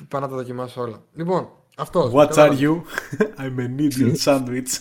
[0.07, 1.03] Πάω να τα δοκιμάσω όλα.
[1.13, 2.11] Λοιπόν, αυτός.
[2.13, 2.81] What are you?
[3.41, 4.79] I'm an idiot sandwich.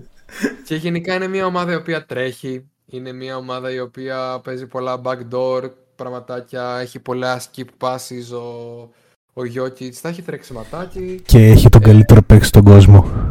[0.66, 2.70] και γενικά είναι μια ομάδα η οποία τρέχει.
[2.86, 6.78] Είναι μια ομάδα η οποία παίζει πολλά backdoor πραγματάκια.
[6.78, 8.38] Έχει πολλά skip passes.
[8.38, 8.90] Ο
[9.32, 11.20] ο Γιώκητς θα έχει τρεξιματάκι.
[11.26, 13.30] Και έχει τον καλύτερο παίκτη στον κόσμο.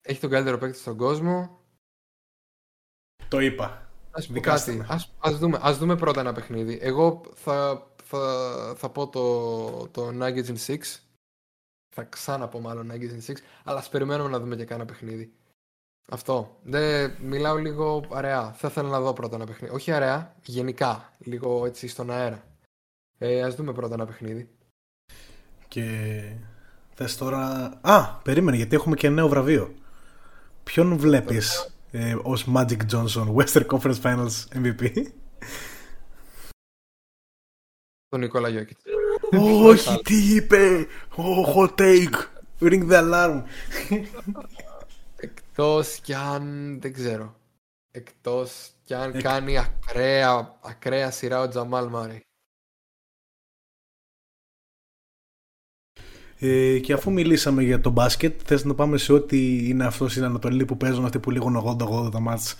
[0.00, 1.58] Έχει τον καλύτερο παίκτη στον κόσμο.
[3.28, 3.90] Το είπα.
[4.10, 4.84] Ας, κάτι.
[4.88, 6.78] Ας, ας, δούμε, ας δούμε πρώτα ένα παιχνίδι.
[6.82, 10.76] Εγώ θα, θα, θα πω το, το Nuggets in 6.
[11.94, 13.34] Θα ξαναπώ μάλλον Nuggets in 6.
[13.64, 15.32] Αλλά ας περιμένουμε να δούμε και κάνα παιχνίδι.
[16.08, 16.58] Αυτό.
[16.62, 18.52] Δεν μιλάω λίγο αραιά.
[18.52, 19.74] Θα ήθελα να δω πρώτα ένα παιχνίδι.
[19.74, 21.12] Όχι αραιά, γενικά.
[21.18, 22.44] Λίγο έτσι στον αέρα.
[23.18, 24.50] Ε, ας δούμε πρώτα ένα παιχνίδι.
[25.70, 26.22] Και
[26.94, 27.72] θες τώρα...
[27.80, 29.74] Α, περίμενε γιατί έχουμε και νέο βραβείο.
[30.62, 34.90] Ποιον βλέπεις ε, ως Magic Johnson Western Conference Finals MVP?
[38.08, 38.82] Τον Νικόλα Γιώκητς.
[39.62, 40.86] Όχι, τι είπε!
[41.16, 42.24] Oh, hot take!
[42.60, 43.42] Ring the alarm!
[45.16, 46.76] Εκτός κι αν...
[46.80, 47.36] δεν ξέρω.
[47.90, 52.20] Εκτός κι αν κάνει ακραία, ακραία σειρά ο Τζαμάλ Μάρι.
[56.42, 60.24] Ε, και αφού μιλήσαμε για το μπάσκετ, θες να πάμε σε ό,τι είναι αυτός στην
[60.24, 62.56] Ανατολή που παίζουν αυτοί που λίγουν 80-80 τα μάτς.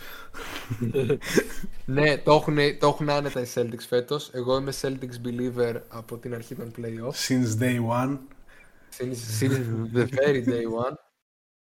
[1.84, 4.30] ναι, το έχουν, το έχουν άνετα οι Celtics φέτος.
[4.32, 7.28] Εγώ είμαι Celtics believer από την αρχή των playoffs.
[7.28, 8.18] Since day one.
[8.98, 9.56] Since, since
[9.94, 10.94] the very day one.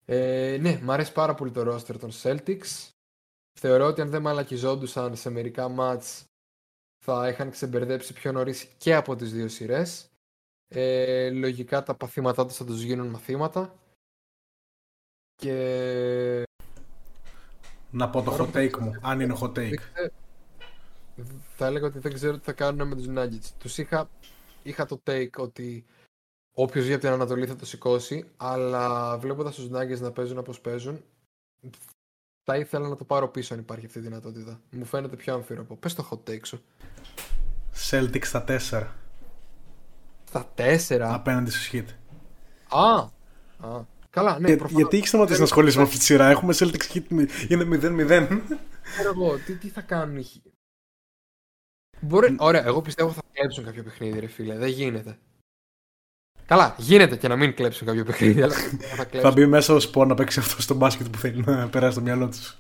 [0.05, 2.91] Ε, ναι, μου αρέσει πάρα πολύ το roster των Celtics.
[3.61, 6.25] Θεωρώ ότι αν δεν μαλακιζόντουσαν σε μερικά μάτς
[7.05, 10.08] θα είχαν ξεμπερδέψει πιο νωρίς και από τις δύο σειρές.
[10.69, 13.75] Ε, λογικά τα παθήματά τους θα τους γίνουν μαθήματα.
[15.35, 16.43] Και...
[17.91, 19.79] Να πω το hot take μου, αν είναι hot take.
[21.57, 23.51] Θα έλεγα ότι δεν ξέρω τι θα κάνουν με τους Nuggets.
[23.59, 24.11] Τους είχα,
[24.63, 25.85] είχα το take ότι
[26.55, 30.61] όποιος βγει από την Ανατολή θα το σηκώσει, αλλά βλέποντας τους Nuggets να παίζουν όπως
[30.61, 31.05] παίζουν,
[32.45, 34.61] θα ήθελα να το πάρω πίσω αν υπάρχει αυτή η δυνατότητα.
[34.71, 35.77] Μου φαίνεται πιο αμφίροπο.
[35.77, 36.63] Πες το hot take σου.
[37.91, 38.87] Celtics στα 4.
[40.29, 40.99] Στα 4.
[41.01, 41.85] Απέναντι στο Heat.
[42.69, 42.99] Α,
[43.69, 43.83] α.
[44.11, 47.29] Καλά, ναι, Για, γιατί έχει σταματήσει να ασχολείσαι με αυτή τη σειρά; Έχουμε Celtics Heat,
[47.49, 48.41] είναι 0-0.
[49.05, 50.51] εγώ, τι, τι θα κάνουν οι Heat;
[52.01, 52.37] Μπορεί...
[52.39, 54.57] Ωραία, εγώ πιστεύω θα κλέψουν κάποιο παιχνίδι, ρε φίλε.
[54.59, 55.19] Δεν γίνεται.
[56.47, 58.55] Καλά, γίνεται και να μην κλέψουν κάποιο παιχνίδι, αλλά
[58.97, 61.93] θα, θα μπει μέσα ο Σπορ να παίξει αυτό στο μπάσκετ που θέλει να περάσει
[61.93, 62.59] στο μυαλό τους.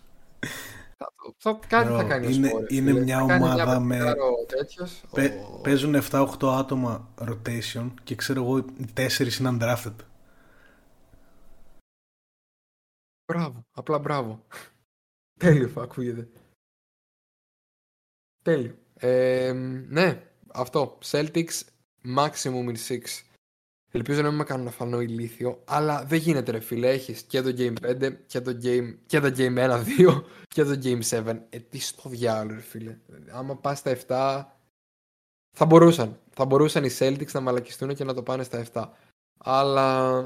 [1.36, 4.14] Θα, κάτι θα κάνει είναι, ο είναι μια ομάδα μια με.
[4.46, 5.60] Τέτοιος, Πε, ο...
[5.60, 9.94] Παίζουν 7-8 άτομα rotation και ξέρω εγώ οι 4 είναι undrafted.
[13.32, 14.46] Μπράβο, απλά μπράβο.
[15.40, 16.28] Τέλειο ακούγεται.
[18.42, 18.78] Τέλειο.
[18.94, 19.52] Ε,
[19.88, 20.98] ναι, αυτό.
[21.04, 21.60] Celtics
[22.16, 23.00] maximum in 6.
[23.90, 26.90] Ελπίζω να μην με κάνουν να φανώ ηλίθιο, αλλά δεν γίνεται ρε φίλε.
[26.90, 31.02] Έχεις και το Game 5 και το Game, και το game 1-2 και το Game
[31.02, 31.40] 7.
[31.48, 32.98] Ε, τι στο διάλογο ρε φίλε.
[33.30, 34.44] Άμα πας στα 7,
[35.56, 36.20] θα μπορούσαν.
[36.30, 38.88] Θα μπορούσαν οι Celtics να μαλακιστούν και να το πάνε στα 7.
[39.38, 40.20] Αλλά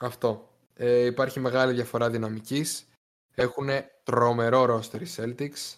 [0.00, 0.50] αυτό.
[0.74, 2.88] Ε, υπάρχει μεγάλη διαφορά δυναμικής.
[3.34, 3.68] Έχουν
[4.02, 5.76] τρομερό roster οι Celtics.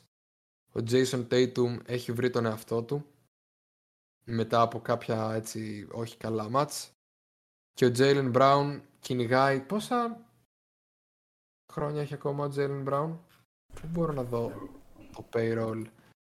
[0.73, 3.07] Ο Jason Tatum έχει βρει τον εαυτό του
[4.31, 6.91] μετά από κάποια έτσι όχι καλά μάτς.
[7.73, 10.27] Και ο Jalen Brown κυνηγάει πόσα
[11.73, 13.19] χρόνια έχει ακόμα ο Jalen Brown
[13.75, 14.53] Πού μπορώ να δω
[15.13, 15.83] το payroll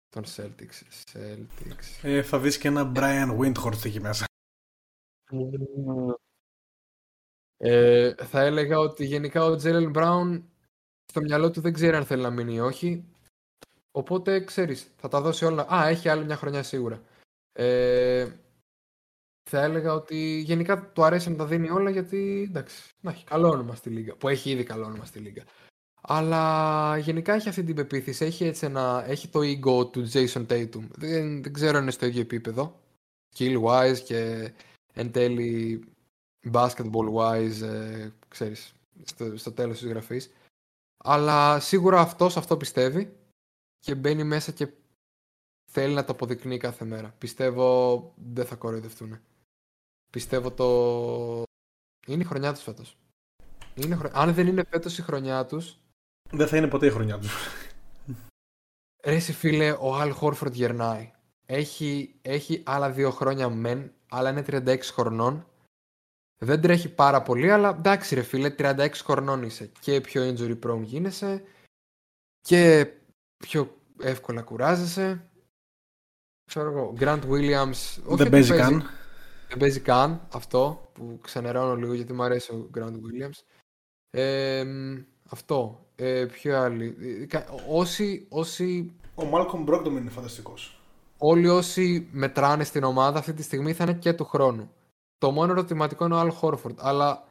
[0.09, 0.83] των Celtics,
[1.13, 2.01] Celtics.
[2.03, 4.25] Ε, θα δεις και ένα Brian Windhorst εκεί μέσα.
[7.57, 10.43] Ε, θα έλεγα ότι γενικά ο Jalen Brown
[11.05, 13.05] στο μυαλό του δεν ξέρει αν θέλει να μείνει ή όχι.
[13.91, 15.75] Οπότε ξέρεις θα τα δώσει όλα.
[15.75, 17.03] Α έχει άλλη μια χρονιά σίγουρα
[17.53, 18.29] ε,
[19.51, 23.49] θα έλεγα ότι γενικά του αρέσει να τα δίνει όλα γιατί εντάξει, να έχει καλό
[23.49, 24.17] όνομα στη Λίγκα.
[24.17, 25.45] Που έχει ήδη καλό όνομα στη Λίγκα.
[26.03, 28.25] Αλλά γενικά έχει αυτή την πεποίθηση.
[28.25, 30.89] Έχει, έτσι ένα, έχει το ego του Jason Tatum.
[30.91, 32.81] Δεν, δεν ξέρω αν είναι στο ίδιο επίπεδο.
[33.37, 34.53] Skill wise και
[34.93, 35.85] εν τέλει
[36.53, 38.73] basketball wise, ε, ξέρεις,
[39.05, 40.31] στο, στο τέλος της γραφής.
[40.97, 43.17] Αλλά σίγουρα αυτός αυτό πιστεύει
[43.79, 44.69] και μπαίνει μέσα και
[45.73, 47.15] θέλει να το αποδεικνύει κάθε μέρα.
[47.19, 49.21] Πιστεύω δεν θα κοροϊδευτούν.
[50.11, 51.43] Πιστεύω το...
[52.07, 52.97] Είναι η χρονιά τους φέτος.
[53.75, 54.11] Είναι χρο...
[54.13, 55.79] Αν δεν είναι φέτος η χρονιά τους...
[56.31, 57.33] Δεν θα είναι ποτέ η χρονιά τους.
[59.05, 61.13] Ρε εσύ φίλε, ο Αλ Χόρφορντ γερνάει.
[61.47, 65.47] Έχει, έχει άλλα δύο χρόνια μεν, αλλά είναι 36 χρονών.
[66.39, 69.71] Δεν τρέχει πάρα πολύ, αλλά εντάξει ρε φίλε, 36 χρονών είσαι.
[69.81, 71.43] Και πιο injury prone γίνεσαι
[72.41, 72.93] και
[73.37, 75.30] πιο εύκολα κουράζεσαι
[76.51, 78.03] ξέρω εγώ, Grant Williams.
[78.05, 78.83] Όχι δεν παίζει καν.
[79.49, 83.39] Δεν παίζει καν αυτό που ξενερώνω λίγο γιατί μου αρέσει ο Grant Williams.
[84.11, 84.65] Ε,
[85.31, 85.87] αυτό.
[85.97, 86.97] Ε, ποιο άλλοι.
[87.69, 88.95] Όσοι, όσοι...
[89.15, 90.81] Ο Malcolm Brogdon είναι φανταστικός.
[91.19, 94.71] Όλοι όσοι μετράνε στην ομάδα αυτή τη στιγμή θα είναι και του χρόνου.
[95.19, 96.77] Το μόνο ερωτηματικό είναι ο Al Horford.
[96.77, 97.29] Αλλά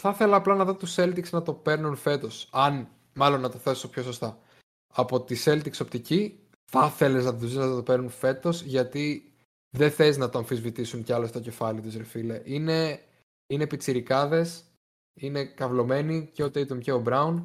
[0.00, 2.48] θα ήθελα απλά να δω τους Celtics να το παίρνουν φέτος.
[2.52, 4.38] Αν, μάλλον να το θέσω πιο σωστά.
[4.94, 9.32] Από τη Celtics οπτική θα ήθελες να τους να το παίρνουν φέτος, γιατί
[9.70, 12.40] δεν θες να το αμφισβητήσουν κι άλλο στο κεφάλι τους, ρε φίλε.
[12.44, 13.00] Είναι,
[13.46, 14.64] είναι πιτσιρικάδες,
[15.14, 17.44] είναι καυλωμένοι και ο Tatum και ο Brown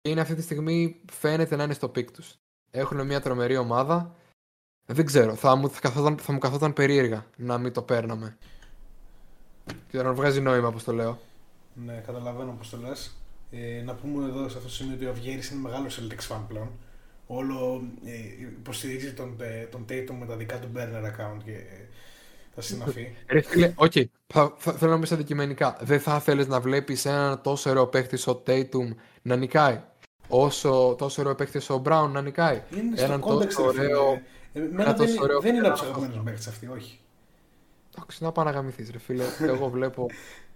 [0.00, 2.38] και είναι αυτή τη στιγμή φαίνεται να είναι στο peak τους.
[2.70, 4.14] Έχουν μια τρομερή ομάδα.
[4.86, 8.38] Δεν ξέρω, θα μου, θα, καθόταν, θα μου καθόταν περίεργα να μην το παίρναμε.
[9.88, 11.18] Και να βγάζει νόημα, όπως το λέω.
[11.74, 13.16] Ναι, καταλαβαίνω πώς το λες.
[13.50, 16.40] Ε, να πούμε εδώ σε αυτό το σημείο ότι ο Αυγέρη είναι μεγάλος Celtics fan
[16.48, 16.70] πλέον
[17.30, 21.52] όλο ε, υποστηρίζει τον, ε, τον Tatum με τα δικά του burner account και
[22.54, 23.14] τα συναφή.
[23.32, 24.04] Ρε φίλε, οκ, okay.
[24.26, 25.78] θα, θα, θέλω να πει αντικειμενικά.
[25.80, 29.80] Δεν θα θέλεις να βλέπεις έναν τόσο ωραίο παίχτη ο Tatum να νικάει;
[30.28, 34.20] Όσο τόσο ωραίο παίχτη ο Brown να νικάει; Είναι στο έναν τόσο ωραίο.
[34.52, 35.40] Ε, δεν, ωραίο...
[35.40, 36.98] δεν είναι από τους αγαπημένους παίχτες αυτοί, όχι.
[37.96, 39.24] Εντάξει, να πας να γαμηθείς ρε φίλε.
[39.52, 40.06] Εγώ βλέπω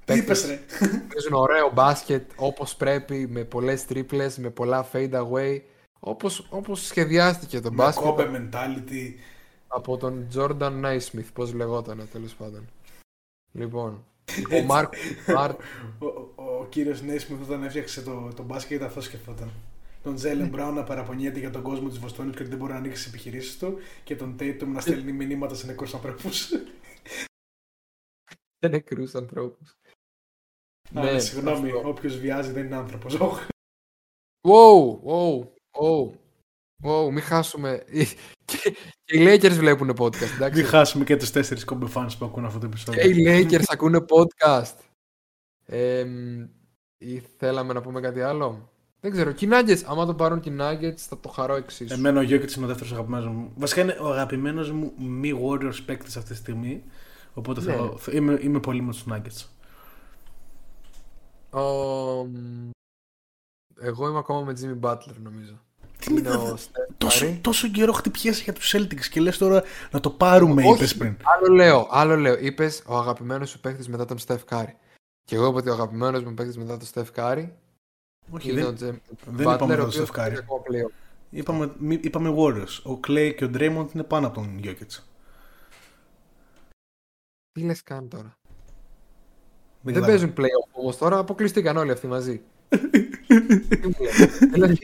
[0.04, 0.60] Τι είπες ρε.
[0.78, 5.60] παίζουν ωραίο μπάσκετ όπως πρέπει, με πολλές τρίπλες, με πολλά fade away.
[6.04, 9.14] Όπως, όπως σχεδιάστηκε το Με μπάσκετ κόμπε mentality.
[9.68, 12.68] από τον Jordan Naismith, πώς λεγόταν τέλος πάντων.
[13.52, 14.66] Λοιπόν, ο Έτσι.
[14.66, 14.92] Μάρκ
[15.34, 15.60] Μάρτ
[15.98, 19.50] Ο, ο, ο κύριος Νέισμιθ όταν έφτιαξε το, το μπάσκετ αυτός σκεφτόταν.
[20.02, 22.78] Τον Τζέλεν Μπράουν να παραπονιέται για τον κόσμο της Βοστόνης και ότι δεν μπορεί να
[22.78, 26.48] ανοίξει τις επιχειρήσεις του και τον Tatum να στέλνει μηνύματα σε νεκρούς ανθρώπους.
[28.60, 29.76] δεν νεκρούς ανθρώπους.
[30.90, 31.88] Ναι, συγγνώμη, αυτό.
[31.88, 33.16] όποιος βιάζει δεν είναι άνθρωπος.
[34.48, 36.10] Wow, wow, wow.
[36.84, 37.82] Wow, μην χάσουμε.
[38.44, 40.60] Και, και οι Lakers βλέπουν podcast, εντάξει.
[40.60, 43.10] Μην χάσουμε και του τέσσερις κόμπε fans που ακούν αυτό το Και επεισόδιο.
[43.38, 44.74] οι Lakers ακούνε podcast.
[45.66, 46.04] Ε,
[46.98, 48.70] ή θέλαμε να πούμε κάτι άλλο;
[49.00, 49.32] Δεν ξέρω.
[49.32, 51.94] Και οι Nuggets, άμα το πάρουν και οι Nuggets, θα το χαρώ εξίσου.
[51.94, 53.52] Εμένα ο Γιώκητς είναι ο δεύτερος αγαπημένος μου.
[53.56, 56.82] Βασικά είναι ο αγαπημένος μου μη Warriors παίκτης αυτή τη στιγμή.
[57.34, 57.88] Οπότε θα, Ναι.
[57.98, 59.46] θα- είμαι, είμαι πολύ με τους Nuggets.
[61.50, 62.70] Ο, μ,
[63.82, 65.60] Εγώ είμαι ακόμα με Jimmy Butler, νομίζω.
[65.98, 67.38] Τι είναι με- ο Steph Τόσο, Curry.
[67.40, 70.72] τόσο καιρό χτυπιέσαι για τους Celtics και λες τώρα να το πάρουμε, Όχι.
[70.74, 71.16] είπες πριν.
[71.22, 72.38] Άλλο λέω, άλλο λέω.
[72.38, 74.72] Είπες ο αγαπημένος σου παίκτης μετά τον Steph Curry.
[75.24, 77.48] Και εγώ είπα ότι ο αγαπημένος μου παίκτης μετά τον Steph Curry
[78.30, 80.16] Όχι, είναι δεν, ο Jim δεν Butler, είπαμε ο τον οποίος Steph Curry.
[80.16, 80.92] παίζει ακόμα playoff.
[81.30, 82.92] Είπαμε, μη- είπαμε Warriors.
[82.96, 85.02] Ο Clay και ο Draymond είναι πάνω από τον Jokic.
[87.52, 88.36] Τι λες καν τώρα.
[89.82, 90.32] Δεν, Δεν καταλαβαίνω.
[90.32, 92.42] παίζουν playoff όμως τώρα, αποκλειστήκαν όλοι αυτοί μαζί.
[93.68, 94.38] Τι μου λες.
[94.52, 94.78] Δηλαδή,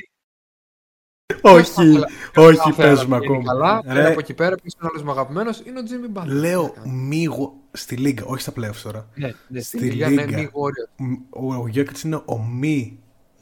[1.43, 1.89] όχι,
[2.37, 3.53] όχι, κάθε παίζουμε άλλο πηγαίνει ακόμα.
[3.83, 6.19] Καλά, Ρε, Ρε, από εκεί πέρα, ποιο είναι ο άλλος μου αγαπημένος είναι ο Jimmy
[6.19, 6.27] Butler.
[6.27, 6.93] λέω Τι να κάνω.
[6.97, 9.09] μη γο- στη Λίγκα, όχι στα playoffs τώρα.
[9.15, 10.39] Ναι, ναι, στη στη Λίγα, ναι, Λίγκα.
[10.39, 10.91] μη Warriors.
[10.97, 12.99] Μ, Ο, ο Jokic είναι ο μη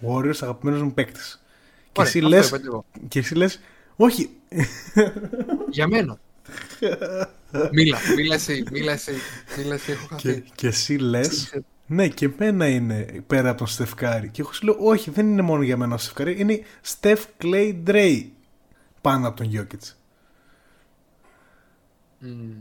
[0.09, 1.45] Warriors αγαπημένος μου παίκτης.
[1.93, 2.85] Και, Ωραία, εσύ αυτό λες, είπα και εγώ.
[3.09, 3.61] και εσύ λες,
[3.97, 4.31] όχι,
[5.71, 6.19] Για μένα.
[7.73, 9.13] μίλα, μίλα εσύ, μίλα εσύ,
[9.59, 10.45] μίλα εσύ, έχω και, χαθεί.
[10.55, 11.55] και εσύ λες,
[11.87, 14.29] ναι, και εμένα είναι πέρα από τον Στεφκάρη.
[14.29, 17.75] Και εγώ σου λέω, όχι, δεν είναι μόνο για μένα ο Στεφκάρη, είναι Στεφ Κλέι
[17.75, 18.33] Ντρέι
[19.01, 19.93] πάνω από τον Jokic.
[22.19, 22.53] Μμμ.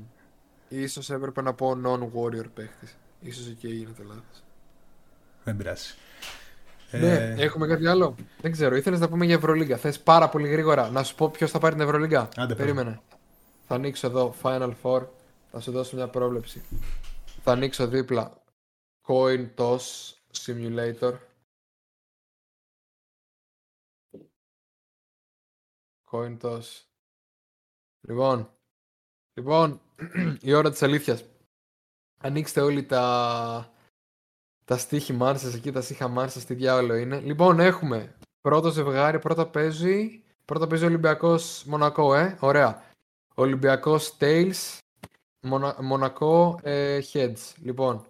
[0.70, 2.98] Ίσως έπρεπε να πω non-warrior παίχτης.
[3.20, 4.44] Ίσως εκεί έγινε το λάθος.
[5.44, 5.94] Δεν πειράζει.
[6.92, 9.78] Ναι, Ε, έχουμε κάτι άλλο; Δεν ξέρω, ήθελες να πούμε για Ευρωλίγκα.
[9.78, 13.00] Θες πάρα πολύ γρήγορα να σου πω ποιος θα πάρει την Ευρωλίγκα; Άντε, Περίμενε.
[13.68, 15.02] Θα ανοίξω εδώ Final Four.
[15.52, 16.62] Θα σου δώσω μια πρόβλεψη.
[17.44, 18.32] Θα ανοίξω δίπλα
[19.08, 21.14] Coin Toss Simulator.
[26.12, 26.86] Coin Toss.
[28.08, 28.50] Λοιπόν,
[29.34, 29.82] λοιπόν,
[30.42, 31.24] η ώρα της αλήθειας.
[32.18, 33.74] Ανοίξτε όλοι τα,
[34.66, 37.20] τα στοίχημά σας εκεί, τα στοίχημά σας, τι διάολο είναι.
[37.20, 42.84] Λοιπόν, έχουμε πρώτο ζευγάρι, πρώτα παίζει, πρώτα παίζει ο Ολυμπιακός Μονακό, ε, ωραία.
[43.36, 44.78] Ολυμπιακός Tails,
[45.40, 47.54] Μονα, Μονακό ε, Heads.
[47.56, 48.06] Λοιπόν.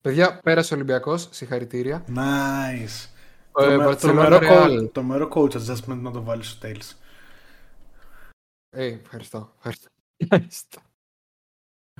[0.00, 2.04] Παιδιά, πέρασε ο Ολυμπιακός, συγχαρητήρια.
[2.08, 3.06] Nice.
[3.60, 4.66] Ε, το, Barcelona τρομερό Real.
[4.80, 6.92] coach- τρομερό coach adjustment να το βάλεις στο Tails.
[8.70, 9.52] Ε, ευχαριστώ.
[9.56, 9.88] Ευχαριστώ.
[10.16, 10.80] Ευχαριστώ.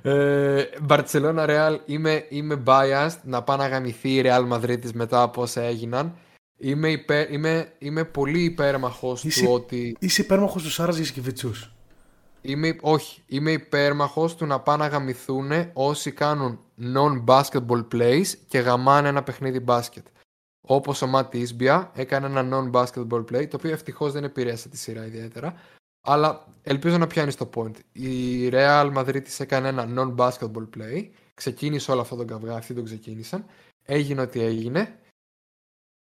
[0.02, 5.42] Ε, Barcelona Real είμαι, είμαι biased να πάει να γαμηθεί η Real Madrid μετά από
[5.42, 6.16] όσα έγιναν.
[6.60, 11.72] Είμαι, υπέρ, είμαι, είμαι πολύ υπέρμαχος Είσαι- του ότι Είσαι υπέρμαχος του Σάρας Γιασκεβιτσούς.
[12.40, 19.08] Είμαι, όχι, είμαι υπέρμαχος του να πάνε να γαμηθούν όσοι κάνουν non-basketball plays και γαμάνε
[19.08, 20.06] ένα παιχνίδι μπάσκετ.
[20.60, 25.06] Όπως ο Ματ Ισμπια έκανε ένα non-basketball play, το οποίο ευτυχώς δεν επηρέασε τη σειρά
[25.06, 25.54] ιδιαίτερα,
[26.00, 27.74] αλλά ελπίζω να πιάνεις το point.
[27.92, 32.84] Η Real Madrid της έκανε ένα non-basketball play, ξεκίνησε όλο αυτό τον καυγά, αυτοί τον
[32.84, 33.44] ξεκίνησαν,
[33.84, 34.98] έγινε ό,τι έγινε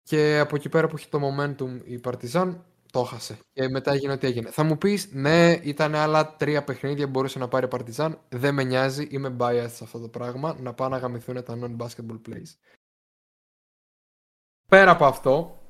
[0.03, 2.55] και από εκεί πέρα που έχει το momentum η Partizan
[2.95, 3.37] το έχασε.
[3.53, 4.49] Και μετά έγινε ό,τι έγινε.
[4.49, 8.19] Θα μου πεις, ναι, ήταν άλλα τρία παιχνίδια που μπορούσε να πάρει η Παρτιζάν.
[8.29, 10.57] Δεν με νοιάζει, είμαι biased σε αυτό το πράγμα.
[10.59, 12.55] Να πάνε να γαμηθούν τα non-basketball plays.
[14.67, 15.61] Πέρα από αυτό,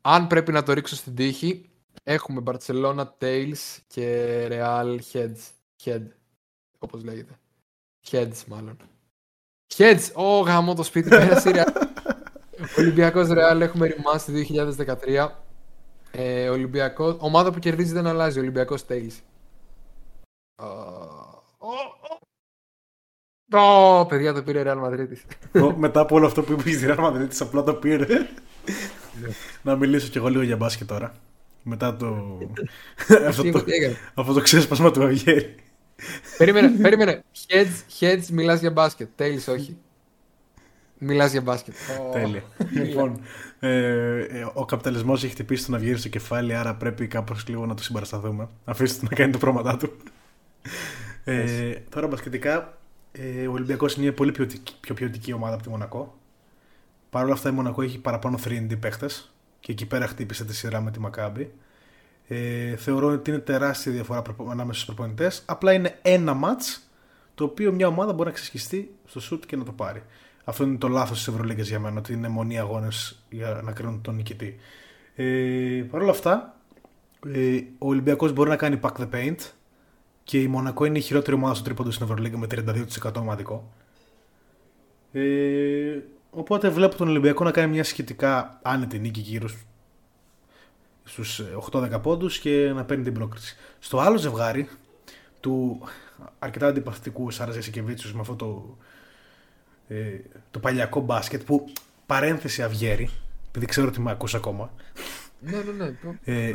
[0.00, 1.70] αν πρέπει να το ρίξω στην τύχη,
[2.02, 5.50] έχουμε Barcelona Tails και Real Heads.
[5.84, 6.02] Head,
[6.78, 7.38] όπως λέγεται.
[8.10, 8.76] Heads μάλλον.
[9.74, 10.12] Heads!
[10.14, 11.86] Ω, γαμώ το σπίτι, πέρασε η Real.
[12.78, 14.46] Ολυμπιακός Real έχουμε ρημάσει
[15.06, 15.46] 2013.
[16.10, 18.38] Ε, Ολυμπιακό, ομάδα που κερδίζει δεν αλλάζει.
[18.38, 19.16] Ολυμπιακός Tails.
[23.52, 25.08] Ω, παιδιά το πήρε η Real Madrid.
[25.62, 28.06] Ο- Μετά από όλο αυτό που είπες η Real Madrid, της απλά το πήρε.
[29.62, 31.14] να μιλήσω κι εγώ λίγο για μπάσκετ τώρα.
[31.62, 32.38] Μετά το.
[33.26, 33.62] αυτό, Τι το...
[33.64, 33.96] τι έκανε.
[34.14, 35.54] αυτό το ξέσπασμα του Αβιέρη.
[36.38, 37.22] περίμενε, περίμενε.
[37.48, 39.08] Heads, heads μιλάς για μπάσκετ.
[39.18, 39.76] Tails όχι.
[40.98, 41.74] Μιλάς για μπάσκετ.
[42.12, 42.42] Τέλεια.
[42.72, 43.20] λοιπόν,
[43.60, 47.82] ε, ο καπιταλισμός έχει χτυπήσει τον Αυγήρι στο κεφάλι, άρα πρέπει κάπως λίγο να το
[47.82, 48.48] συμπαρασταθούμε.
[48.64, 49.96] Αφήστε το να κάνει τα πράγματα του.
[51.24, 52.78] Ε, τώρα μπασκετικά,
[53.12, 56.18] ε, ο Ολυμπιακός είναι μια πολύ ποιοτική, πιο ποιοτική ομάδα από τη Μονακό.
[57.10, 60.80] Παρ' όλα αυτά η Μονακό έχει παραπάνω 3D παίχτες και εκεί πέρα χτύπησε τη σειρά
[60.80, 61.52] με τη Μακάμπη.
[62.28, 65.42] Ε, θεωρώ ότι είναι τεράστια διαφορά ανάμεσα στους προπονητές.
[65.46, 66.62] Απλά είναι ένα ματ
[67.34, 70.02] το οποίο μια ομάδα μπορεί να ξεσχιστεί στο σουτ και να το πάρει.
[70.48, 74.00] Αυτό είναι το λάθος της Ευρωλίγκας για μένα, ότι είναι μονή αγώνες για να κρίνουν
[74.00, 74.56] τον νικητή.
[75.14, 76.56] Ε, Παρ' όλα αυτά,
[77.26, 79.36] ε, ο Ολυμπιακός μπορεί να κάνει pack the paint
[80.24, 83.72] και η Μονακό είναι η χειρότερη ομάδα στο τρίποντο στην Ευρωλίγκα με 32% ομαδικό.
[85.12, 85.98] Ε,
[86.30, 89.48] οπότε βλέπω τον Ολυμπιακό να κάνει μια σχετικά άνετη νίκη γύρω
[91.04, 93.56] στους 8-10 πόντους και να παίρνει την πρόκριση.
[93.78, 94.68] Στο άλλο ζευγάρι
[95.40, 95.80] του
[96.38, 98.96] αρκετά αντιπαθητικού Σάρας Σικεβίτσιους με αυτό το, ε,
[100.50, 101.72] το παλιακό μπάσκετ που
[102.06, 103.10] παρένθεση αυγέρι
[103.48, 104.70] επειδή ξέρω ότι με ακούς ακόμα
[105.40, 105.94] ναι, ναι, ναι.
[106.24, 106.54] Ε,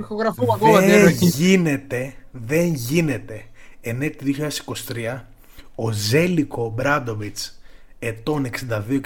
[0.53, 0.79] ακόμα.
[0.79, 3.45] Δεν γίνεται, δεν γίνεται
[3.81, 4.35] ενέτη
[4.93, 5.19] 2023
[5.75, 7.61] ο Ζέλικο Μπράντοβιτς
[7.99, 8.49] ετών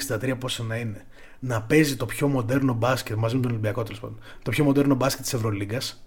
[0.09, 1.05] 62-63 πόσο να είναι
[1.39, 4.19] να παίζει το πιο μοντέρνο μπάσκετ μαζί με τον Ολυμπιακό τέλος πάντων.
[4.43, 6.03] Το πιο μοντέρνο μπάσκετ της Ευρωλίγκας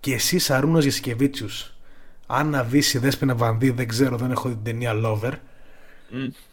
[0.00, 1.48] και εσύ Σαρούνα Γεσικεβίτσιου,
[2.26, 5.32] Άννα Βύση, Δέσπινα Βανδύ, δεν ξέρω, δεν έχω την ταινία Lover,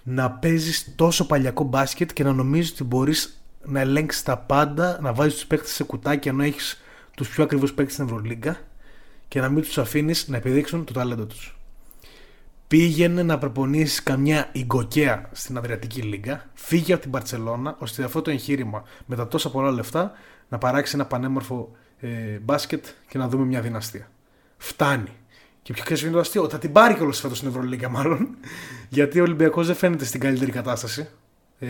[0.04, 5.14] να παίζεις τόσο παλιακό μπάσκετ και να νομίζεις ότι μπορείς να ελέγξεις τα πάντα, να
[5.14, 6.82] βάζεις τους παίκτες σε κουτάκια ενώ έχεις
[7.16, 8.58] τους πιο ακριβούς παίκτες στην Ευρωλίγκα
[9.28, 11.58] και να μην τους αφήνεις να επιδείξουν το ταλέντο τους
[12.68, 18.32] πήγαινε να προπονήσεις καμιά ιγκοκαία στην Αδριατική Λίγκα, φύγε από την Παρσελώνα, ώστε αυτό το
[18.32, 20.12] εγχείρημα με τα τόσα πολλά λεφτά
[20.50, 24.10] να παράξεις ένα πανέμορφο ε, μπάσκετ και να δούμε μια δυναστεία.
[24.58, 25.12] Φτάνει.
[25.68, 28.28] Και πιο είναι το αστείο, θα την πάρει κιόλας φέτος στην Ευρωλίγκα, μάλλον.
[28.90, 31.08] Γιατί ο Ολυμπιακός δεν φαίνεται στην καλύτερη κατάσταση.
[31.60, 31.68] Ε,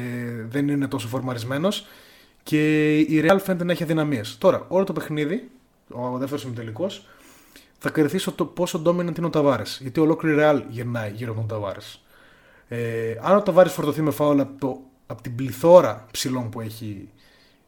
[0.49, 1.85] δεν είναι τόσο φορμαρισμένος.
[2.43, 4.37] Και η Real φαίνεται να έχει αδυναμίες.
[4.37, 5.49] Τώρα, όλο το παιχνίδι,
[5.89, 6.87] ο δεύτερο ημιτελικό,
[7.77, 9.79] θα κρυθεί το πόσο dominant είναι ο Ταβάρες.
[9.81, 12.01] Γιατί ολόκληρη Real γυρνάει γύρω από τον Ταβάρες.
[12.67, 17.09] Ε, αν ο Ταβάρες φορτωθεί με φάουλ από, από την πληθώρα ψηλών που έχει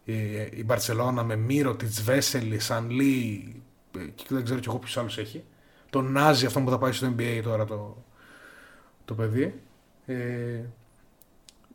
[0.05, 0.13] ε,
[0.51, 3.55] η Μπαρσελόνα με Μύρο, τη Βέσελη, Σανλή
[3.97, 5.43] ε, και δεν ξέρω κι εγώ ποιους άλλους έχει.
[5.89, 8.03] Τον Νάζι, αυτό που θα πάει στο NBA τώρα το,
[9.05, 9.61] το παιδί.
[10.05, 10.61] Ε,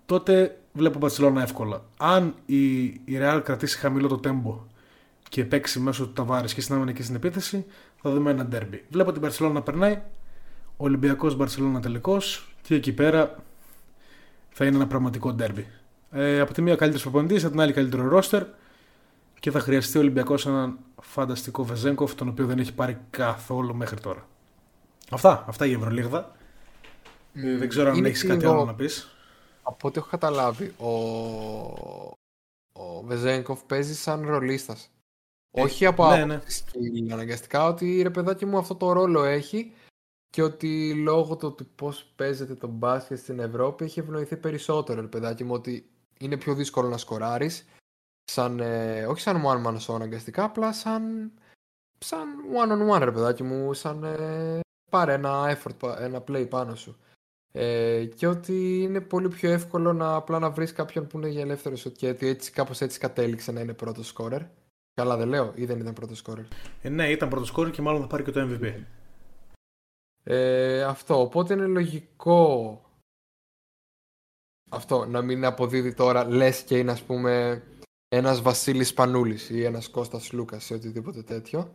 [0.06, 1.82] τότε βλέπω Μπαρσελόνα εύκολα.
[1.96, 4.64] Αν η, η Real κρατήσει χαμηλό το τέμπο
[5.28, 7.64] και παίξει μέσω του Ταβάρε και συνάμενε και στην επίθεση,
[8.02, 8.84] θα δούμε ένα ντέρμπι.
[8.90, 10.02] Βλέπω την Παρσελόνα να περνάει,
[10.76, 13.42] Ολυμπιακός Μπαρσελόνα τελικός και εκεί πέρα
[14.50, 15.66] θα είναι ένα πραγματικό ντέρμπι.
[16.10, 18.44] Ε, από τη μία καλύτερος προπονητής, από την άλλη καλύτερο ρόστερ
[19.45, 24.01] και θα χρειαστεί ο Ολυμπιακός έναν φανταστικό Βεζέγκοφ, τον οποίο δεν έχει πάρει καθόλου μέχρι
[24.01, 24.28] τώρα.
[25.11, 26.36] Αυτά, αυτά για Ευρωλίγδα.
[27.34, 29.16] Ε, δεν ξέρω αν έχεις κάτι άλλο να πεις.
[29.62, 30.88] Από ό,τι έχω καταλάβει, ο,
[32.72, 34.90] ο Βεζέγκοφ παίζει σαν ρολίστας.
[35.51, 36.40] Ε, Όχι από ναι, ναι.
[37.12, 39.72] αναγκαστικά ότι ρε παιδάκι μου αυτό το ρόλο έχει
[40.30, 45.07] και ότι λόγω του ότι πώς παίζεται το μπάσκετ στην Ευρώπη έχει ευνοηθεί περισσότερο ρε
[45.07, 47.66] παιδάκι μου ότι είναι πιο δύσκολο να σκοράρεις
[48.25, 51.33] σαν, ε, όχι σαν one man show αναγκαστικά απλά σαν,
[51.99, 54.61] σαν one on one ρε παιδάκι μου σαν ε,
[54.91, 56.97] πάρε ένα effort, ένα play πάνω σου
[57.53, 61.41] ε, και ότι είναι πολύ πιο εύκολο να απλά να βρεις κάποιον που είναι για
[61.41, 64.43] ελεύθερο και ότι έτσι, κάπως έτσι κατέληξε να είναι πρώτος σκόρερ
[64.95, 66.45] Καλά δεν λέω ή δεν ήταν πρώτος σκόρερ.
[66.83, 68.75] Ε, ναι, ήταν πρώτος σκόρερ και μάλλον θα πάρει και το MVP.
[70.22, 72.81] Ε, αυτό, οπότε είναι λογικό
[74.70, 77.62] αυτό να μην αποδίδει τώρα λες και είναι ας πούμε
[78.14, 81.74] ένας Βασίλης Πανούλης ή ένας Κώστας Λούκας ή οτιδήποτε τέτοιο.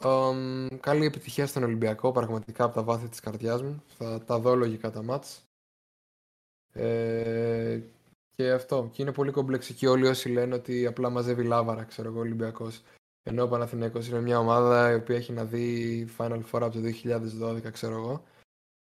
[0.00, 3.82] Um, καλή επιτυχία στον Ολυμπιακό, πραγματικά από τα βάθη της καρδιάς μου.
[3.86, 5.44] Θα τα δω λογικά τα μάτς.
[6.72, 7.80] Ε,
[8.34, 8.90] και αυτό.
[8.92, 12.82] Και είναι πολύ κομπλεξική όλοι όσοι λένε ότι απλά μαζεύει λάβαρα, ξέρω εγώ, Ολυμπιακός.
[13.22, 16.80] Ενώ ο Παναθηναίκος είναι μια ομάδα η οποία έχει να δει Final Four από το
[16.80, 18.24] 2012, ξέρω εγώ.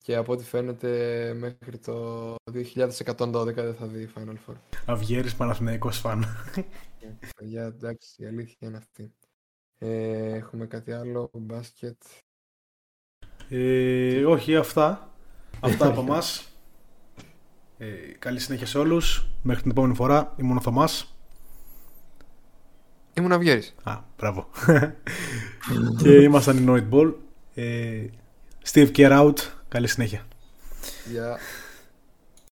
[0.03, 4.55] Και από ό,τι φαίνεται μέχρι το 2112 δεν θα δει Final Four.
[4.85, 6.25] Αυγέρης Παναθηναίκος φαν.
[7.39, 9.13] Για εντάξει, η αλήθεια είναι αυτή.
[9.79, 12.01] Ε, έχουμε κάτι άλλο, μπάσκετ.
[13.49, 15.13] Ε, όχι, αυτά.
[15.59, 16.47] Αυτά από εμάς.
[17.77, 17.87] Ε,
[18.19, 19.27] καλή συνέχεια σε όλους.
[19.41, 20.33] Μέχρι την επόμενη φορά.
[20.37, 21.17] Ήμουν ο Θωμάς.
[23.13, 23.75] Ήμουν Αυγέρης.
[23.83, 24.49] Α, μπράβο.
[26.01, 27.13] και ήμασταν οι Noid Ball.
[27.53, 28.05] Ε,
[28.65, 29.37] Steve Care out.
[29.73, 30.21] Καλή συνέχεια.
[31.13, 31.37] Yeah.